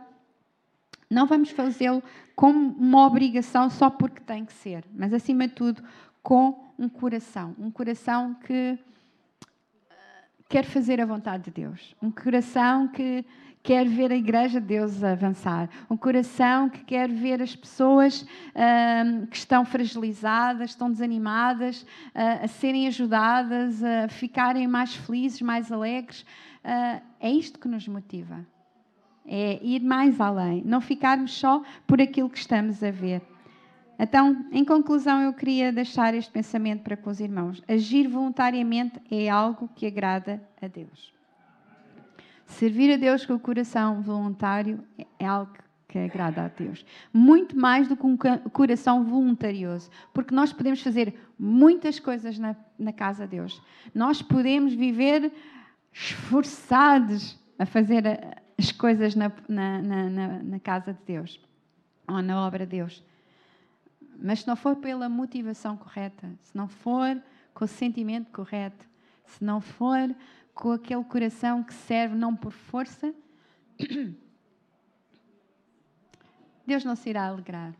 [1.10, 2.04] não vamos fazê-lo
[2.36, 5.84] como uma obrigação só porque tem que ser, mas acima de tudo
[6.22, 8.78] com um coração, um coração que
[9.90, 9.96] eh,
[10.50, 13.26] quer fazer a vontade de Deus, um coração que
[13.68, 19.28] quer ver a Igreja de Deus avançar, um coração que quer ver as pessoas uh,
[19.28, 26.22] que estão fragilizadas, estão desanimadas, uh, a serem ajudadas, a ficarem mais felizes, mais alegres.
[26.22, 28.40] Uh, é isto que nos motiva.
[29.26, 33.22] É ir mais além, não ficarmos só por aquilo que estamos a ver.
[34.00, 37.62] Então, em conclusão, eu queria deixar este pensamento para com os irmãos.
[37.68, 41.17] Agir voluntariamente é algo que agrada a Deus.
[42.48, 44.84] Servir a Deus com o coração voluntário
[45.20, 45.54] é algo
[45.88, 46.86] que agrada a Deus.
[47.14, 48.18] Muito mais do que um
[48.52, 49.90] coração voluntarioso.
[50.14, 53.62] Porque nós podemos fazer muitas coisas na, na casa de Deus.
[53.94, 55.32] Nós podemos viver
[55.94, 58.04] esforçados a fazer
[58.58, 61.40] as coisas na, na, na, na casa de Deus
[62.08, 63.04] ou na obra de Deus.
[64.20, 67.22] Mas se não for pela motivação correta, se não for
[67.54, 68.86] com o sentimento correto,
[69.26, 70.16] se não for
[70.58, 73.14] com aquele coração que serve não por força,
[76.66, 77.76] Deus não se irá alegrar.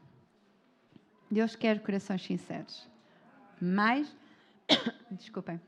[1.30, 2.88] Deus quer corações sinceros.
[3.60, 4.16] Mais,
[5.12, 5.60] desculpem,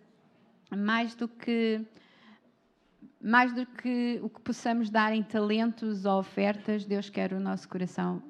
[0.70, 1.84] mais do que
[3.22, 7.68] mais do que o que possamos dar em talentos ou ofertas, Deus quer o nosso
[7.68, 8.24] coração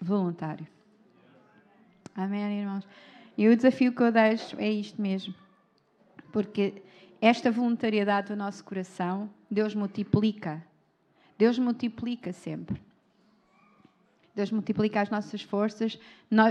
[0.00, 0.66] voluntário.
[2.14, 2.86] Amém, irmãos?
[3.36, 5.34] E o desafio que eu deixo é isto mesmo.
[6.30, 6.82] Porque
[7.20, 10.62] esta voluntariedade do nosso coração, Deus multiplica.
[11.38, 12.80] Deus multiplica sempre.
[14.34, 15.98] Deus multiplica as nossas forças,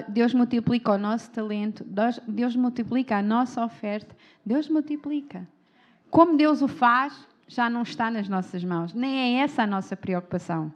[0.09, 1.85] Deus multiplica o nosso talento,
[2.27, 5.47] Deus multiplica a nossa oferta, Deus multiplica.
[6.09, 8.91] Como Deus o faz, já não está nas nossas mãos.
[8.91, 10.73] Nem é essa a nossa preocupação.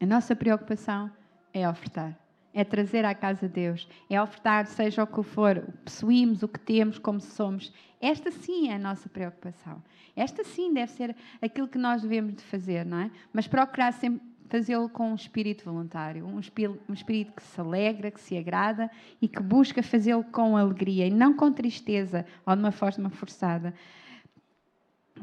[0.00, 1.10] A nossa preocupação
[1.54, 2.18] é ofertar,
[2.56, 6.58] é trazer à casa de Deus, é ofertar, seja o que for, possuímos o que
[6.58, 7.70] temos, como somos.
[8.00, 9.82] Esta sim é a nossa preocupação.
[10.16, 13.10] Esta sim deve ser aquilo que nós devemos de fazer, não é?
[13.30, 18.10] Mas procurar sempre fazê-lo com um espírito voluntário, um espírito, um espírito, que se alegra,
[18.10, 18.90] que se agrada
[19.20, 23.74] e que busca fazê-lo com alegria e não com tristeza ou de uma forma forçada.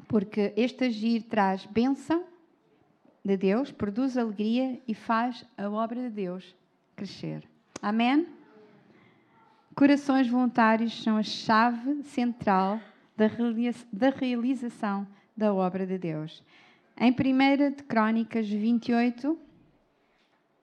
[0.08, 2.26] Porque este agir traz bênção
[3.26, 6.56] de Deus, produz alegria e faz a obra de Deus
[7.04, 7.44] crescer.
[7.82, 8.26] Amém?
[9.76, 12.80] Corações voluntários são a chave central
[13.18, 16.42] da realização da obra de Deus.
[16.98, 19.38] Em 1 de Crônicas 28,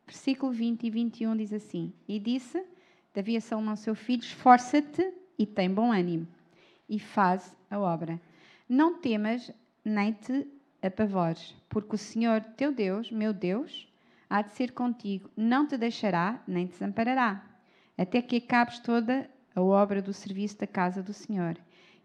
[0.06, 2.64] versículo 20 e 21 diz assim: E disse
[3.12, 6.26] Davi a Salomão, seu filho: Esforça-te e tem bom ânimo,
[6.88, 8.18] e faz a obra.
[8.66, 9.52] Não temas,
[9.84, 10.46] nem te
[10.80, 13.89] apavores, porque o Senhor teu Deus, meu Deus,
[14.30, 17.44] há de ser contigo, não te deixará, nem te desamparará,
[17.98, 21.58] até que acabes toda a obra do serviço da casa do Senhor.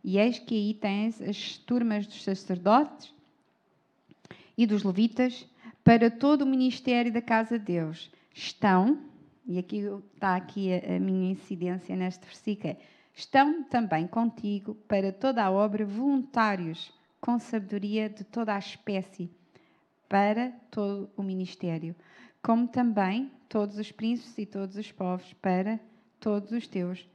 [0.03, 3.13] E eis que aí tens as turmas dos sacerdotes
[4.57, 5.47] e dos levitas
[5.83, 8.11] para todo o ministério da casa de Deus.
[8.33, 8.99] Estão,
[9.45, 12.75] e aqui está aqui a, a minha incidência neste versículo,
[13.13, 19.29] estão também contigo para toda a obra voluntários, com sabedoria de toda a espécie,
[20.09, 21.95] para todo o ministério,
[22.45, 25.79] como também todos os príncipes e todos os povos, para
[26.19, 27.09] todos os teus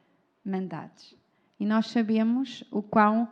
[0.44, 1.16] mandados.
[1.60, 3.28] E nós sabemos o quão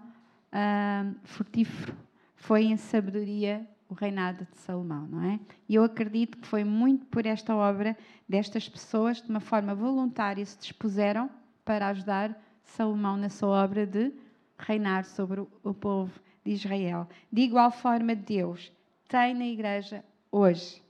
[1.24, 1.96] frutífero
[2.36, 5.40] foi em sabedoria o reinado de Salomão, não é?
[5.68, 10.46] E eu acredito que foi muito por esta obra destas pessoas, de uma forma voluntária,
[10.46, 11.28] se dispuseram
[11.64, 14.12] para ajudar Salomão na sua obra de
[14.56, 16.12] reinar sobre o povo
[16.44, 17.08] de Israel.
[17.32, 18.70] De igual forma, Deus
[19.08, 20.86] tem na igreja hoje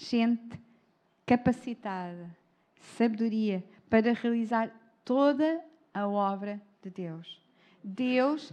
[0.00, 0.58] gente
[1.26, 2.34] capacitada,
[2.96, 4.70] sabedoria para realizar
[5.04, 7.40] toda a obra de Deus.
[7.84, 8.52] Deus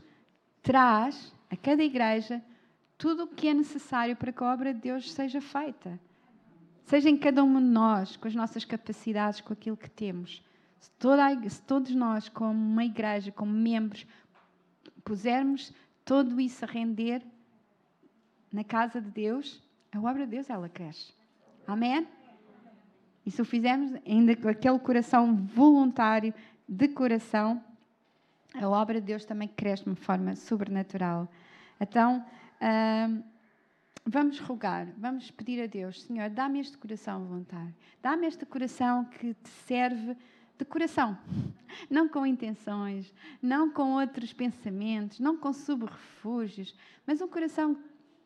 [0.62, 2.44] traz a cada igreja
[2.98, 5.98] tudo o que é necessário para que a obra de Deus seja feita.
[6.84, 10.44] Seja em cada um de nós, com as nossas capacidades, com aquilo que temos.
[10.80, 10.92] Se,
[11.50, 14.06] se todos nós, como uma igreja, como membros,
[15.04, 15.74] pusermos
[16.04, 17.22] tudo isso a render
[18.52, 21.17] na casa de Deus, a obra de Deus ela cresce.
[21.68, 22.08] Amém?
[23.26, 26.34] E se o fizermos ainda com aquele coração voluntário,
[26.68, 27.62] de coração,
[28.54, 31.30] a obra de Deus também cresce de uma forma sobrenatural.
[31.80, 32.26] Então,
[34.06, 39.34] vamos rogar, vamos pedir a Deus, Senhor, dá-me este coração voluntário, dá-me este coração que
[39.34, 40.16] te serve
[40.58, 41.18] de coração,
[41.92, 46.74] não com intenções, não com outros pensamentos, não com subrefúgios,
[47.06, 47.78] mas um coração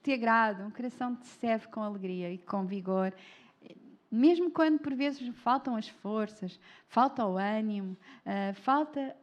[0.04, 3.14] te agrada, um coração que te serve com alegria e com vigor.
[4.12, 7.96] Mesmo quando por vezes faltam as forças, falta o ânimo,
[8.26, 9.16] uh, falta.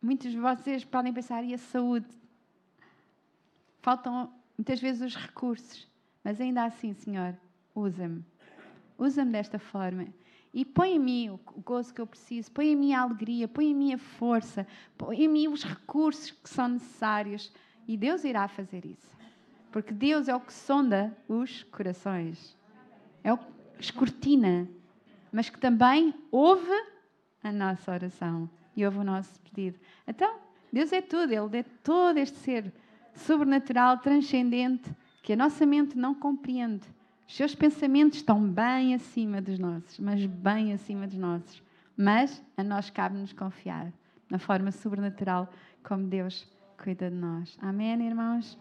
[0.00, 2.06] Muitos de vocês podem pensar, e a saúde?
[3.82, 5.86] Faltam muitas vezes os recursos,
[6.22, 7.36] mas ainda assim, Senhor,
[7.74, 8.24] usa-me.
[8.98, 10.06] Usa-me desta forma.
[10.54, 13.66] E põe em mim o gozo que eu preciso, põe em mim a alegria, põe
[13.66, 17.52] em mim a força, põe em mim os recursos que são necessários.
[17.86, 19.15] E Deus irá fazer isso.
[19.76, 22.56] Porque Deus é o que sonda os corações.
[23.22, 23.44] É o que
[23.78, 24.66] escortina.
[25.30, 26.72] Mas que também ouve
[27.44, 29.78] a nossa oração e ouve o nosso pedido.
[30.08, 30.38] Então,
[30.72, 31.30] Deus é tudo.
[31.30, 32.72] Ele é todo este ser
[33.12, 34.90] sobrenatural, transcendente,
[35.22, 36.86] que a nossa mente não compreende.
[37.28, 41.62] Os seus pensamentos estão bem acima dos nossos, mas bem acima dos nossos.
[41.94, 43.92] Mas a nós cabe-nos confiar
[44.30, 45.52] na forma sobrenatural
[45.82, 46.50] como Deus
[46.82, 47.58] cuida de nós.
[47.60, 48.56] Amém, irmãos?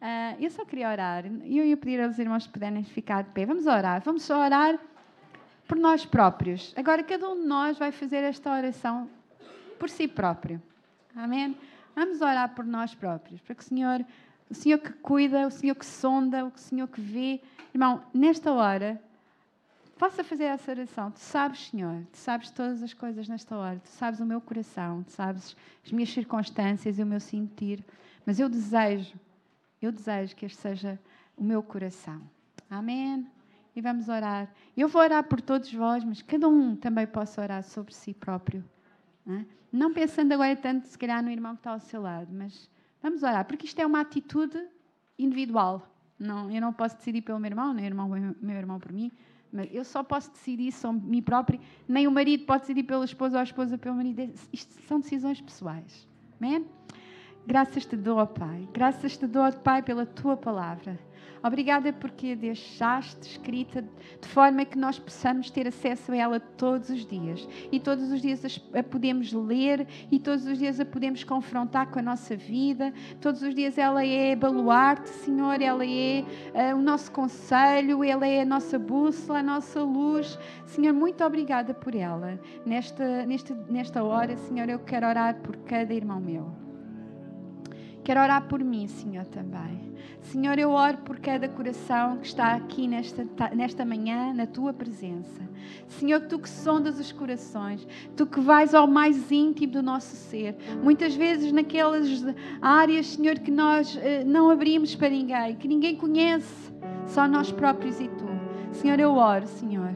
[0.00, 3.44] Uh, eu só queria orar eu ia pedir aos irmãos que puderem ficar de pé.
[3.44, 4.78] Vamos orar, vamos só orar
[5.66, 6.72] por nós próprios.
[6.76, 9.10] Agora, cada um de nós vai fazer esta oração
[9.78, 10.62] por si próprio.
[11.16, 11.56] Amém?
[11.96, 14.04] Vamos orar por nós próprios, para que o Senhor
[14.50, 17.40] o Senhor que cuida, o Senhor que sonda, o Senhor que vê.
[17.74, 19.00] Irmão, nesta hora,
[19.98, 21.10] possa fazer essa oração.
[21.10, 25.02] Tu sabes, Senhor, tu sabes todas as coisas nesta hora, tu sabes o meu coração,
[25.02, 27.84] tu sabes as minhas circunstâncias e o meu sentir,
[28.24, 29.14] mas eu desejo,
[29.80, 30.98] eu desejo que este seja
[31.36, 32.20] o meu coração.
[32.68, 33.26] Amém?
[33.74, 34.52] E vamos orar.
[34.76, 38.64] Eu vou orar por todos vós, mas cada um também possa orar sobre si próprio.
[39.70, 42.70] Não, pensando agora tanto, se calhar, no irmão que está ao seu lado, mas
[43.02, 44.58] vamos orar, porque isto é uma atitude
[45.18, 45.86] individual.
[46.18, 48.08] Não, eu não posso decidir pelo meu irmão, nem o irmão,
[48.40, 49.12] meu irmão por mim,
[49.52, 53.36] mas eu só posso decidir sobre mim próprio, nem o marido pode decidir pela esposa
[53.36, 54.32] ou a esposa pelo marido.
[54.52, 56.08] Isto são decisões pessoais.
[56.40, 56.66] Amém?
[57.48, 58.68] Graças te dou, Pai.
[58.74, 60.98] Graças te dou, Pai, pela tua palavra.
[61.42, 63.80] Obrigada porque a deixaste escrita
[64.20, 67.48] de forma que nós possamos ter acesso a ela todos os dias.
[67.72, 68.44] E todos os dias
[68.74, 72.92] a podemos ler e todos os dias a podemos confrontar com a nossa vida.
[73.18, 76.22] Todos os dias ela é baluarte, Senhor, ela é
[76.52, 80.38] uh, o nosso conselho, ela é a nossa bússola, a nossa luz.
[80.66, 82.38] Senhor, muito obrigada por ela.
[82.66, 86.67] Nesta, nesta, nesta hora, Senhor, eu quero orar por cada irmão meu.
[88.08, 89.92] Quero orar por mim, Senhor, também.
[90.22, 95.46] Senhor, eu oro por cada coração que está aqui nesta, nesta manhã, na tua presença.
[95.86, 97.86] Senhor, tu que sondas os corações,
[98.16, 100.56] tu que vais ao mais íntimo do nosso ser.
[100.82, 102.24] Muitas vezes naquelas
[102.62, 106.72] áreas, Senhor, que nós eh, não abrimos para ninguém, que ninguém conhece,
[107.04, 108.26] só nós próprios e tu.
[108.72, 109.94] Senhor, eu oro, Senhor,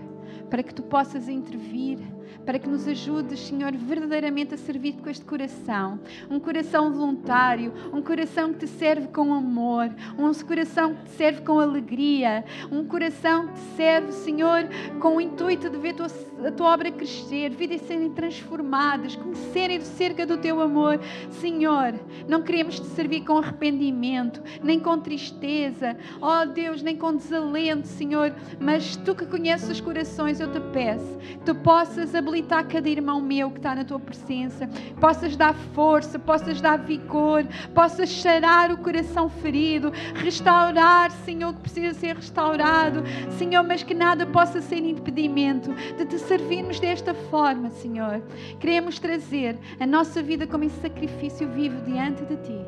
[0.51, 1.99] para que tu possas intervir
[2.45, 6.01] para que nos ajudes, Senhor, verdadeiramente a servir com este coração.
[6.30, 11.43] Um coração voluntário, um coração que te serve com amor, um coração que te serve
[11.43, 14.68] com alegria, um coração que te serve, Senhor,
[15.01, 16.09] com o intuito de ver tua,
[16.47, 21.01] a tua obra crescer, vidas serem transformadas, conhecerem cerca do teu amor.
[21.30, 21.95] Senhor,
[22.28, 27.86] não queremos te servir com arrependimento, nem com tristeza, ó oh, Deus, nem com desalento,
[27.86, 32.88] Senhor, mas tu que conheces os corações, eu te peço que tu possas habilitar cada
[32.88, 34.68] irmão meu que está na tua presença,
[35.01, 41.95] possas dar força, possas dar vigor, possas charar o coração ferido, restaurar, Senhor, que precisa
[41.95, 43.03] ser restaurado,
[43.38, 48.22] Senhor, mas que nada possa ser impedimento de te servirmos desta forma, Senhor.
[48.59, 52.61] Queremos trazer a nossa vida como esse sacrifício vivo diante de ti.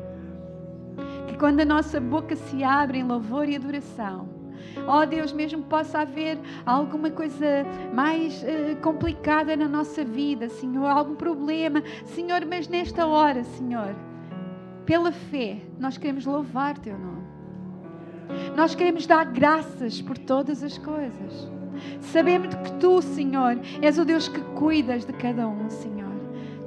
[1.27, 4.29] Que quando a nossa boca se abre em louvor e adoração,
[4.87, 11.15] Oh Deus, mesmo possa haver alguma coisa mais uh, complicada na nossa vida, Senhor, algum
[11.15, 13.95] problema, Senhor, mas nesta hora, Senhor,
[14.85, 17.25] pela fé, nós queremos louvar Teu nome.
[18.55, 21.54] Nós queremos dar graças por todas as coisas.
[22.01, 26.13] Sabemos que Tu, Senhor, és o Deus que cuidas de cada um, Senhor.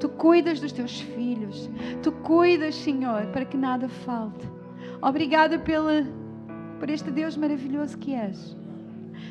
[0.00, 1.68] Tu cuidas dos teus filhos.
[2.02, 4.46] Tu cuidas, Senhor, para que nada falte.
[5.02, 6.06] Obrigada pela
[6.78, 8.56] por este Deus maravilhoso que és.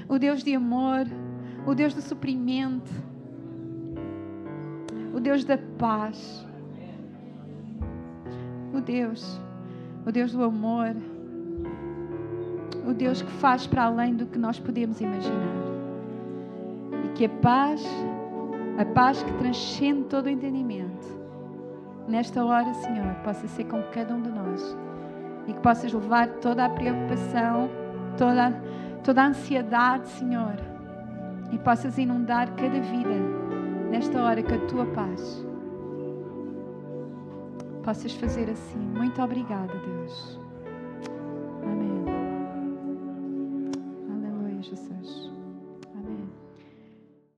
[0.08, 1.08] O Deus de amor,
[1.66, 2.92] o Deus do suprimento,
[5.14, 6.46] o Deus da paz,
[8.74, 9.40] o Deus,
[10.06, 10.96] o Deus do amor,
[12.88, 15.67] o Deus que faz para além do que nós podemos imaginar.
[17.18, 17.84] Que a paz,
[18.78, 21.20] a paz que transcende todo o entendimento,
[22.08, 24.78] nesta hora, Senhor, possa ser com cada um de nós
[25.48, 27.72] e que possas levar toda a preocupação,
[28.16, 28.52] toda,
[29.04, 30.58] toda a ansiedade, Senhor,
[31.52, 33.16] e possas inundar cada vida
[33.90, 35.44] nesta hora com a tua paz.
[37.82, 38.78] Possas fazer assim.
[38.78, 40.40] Muito obrigada, Deus.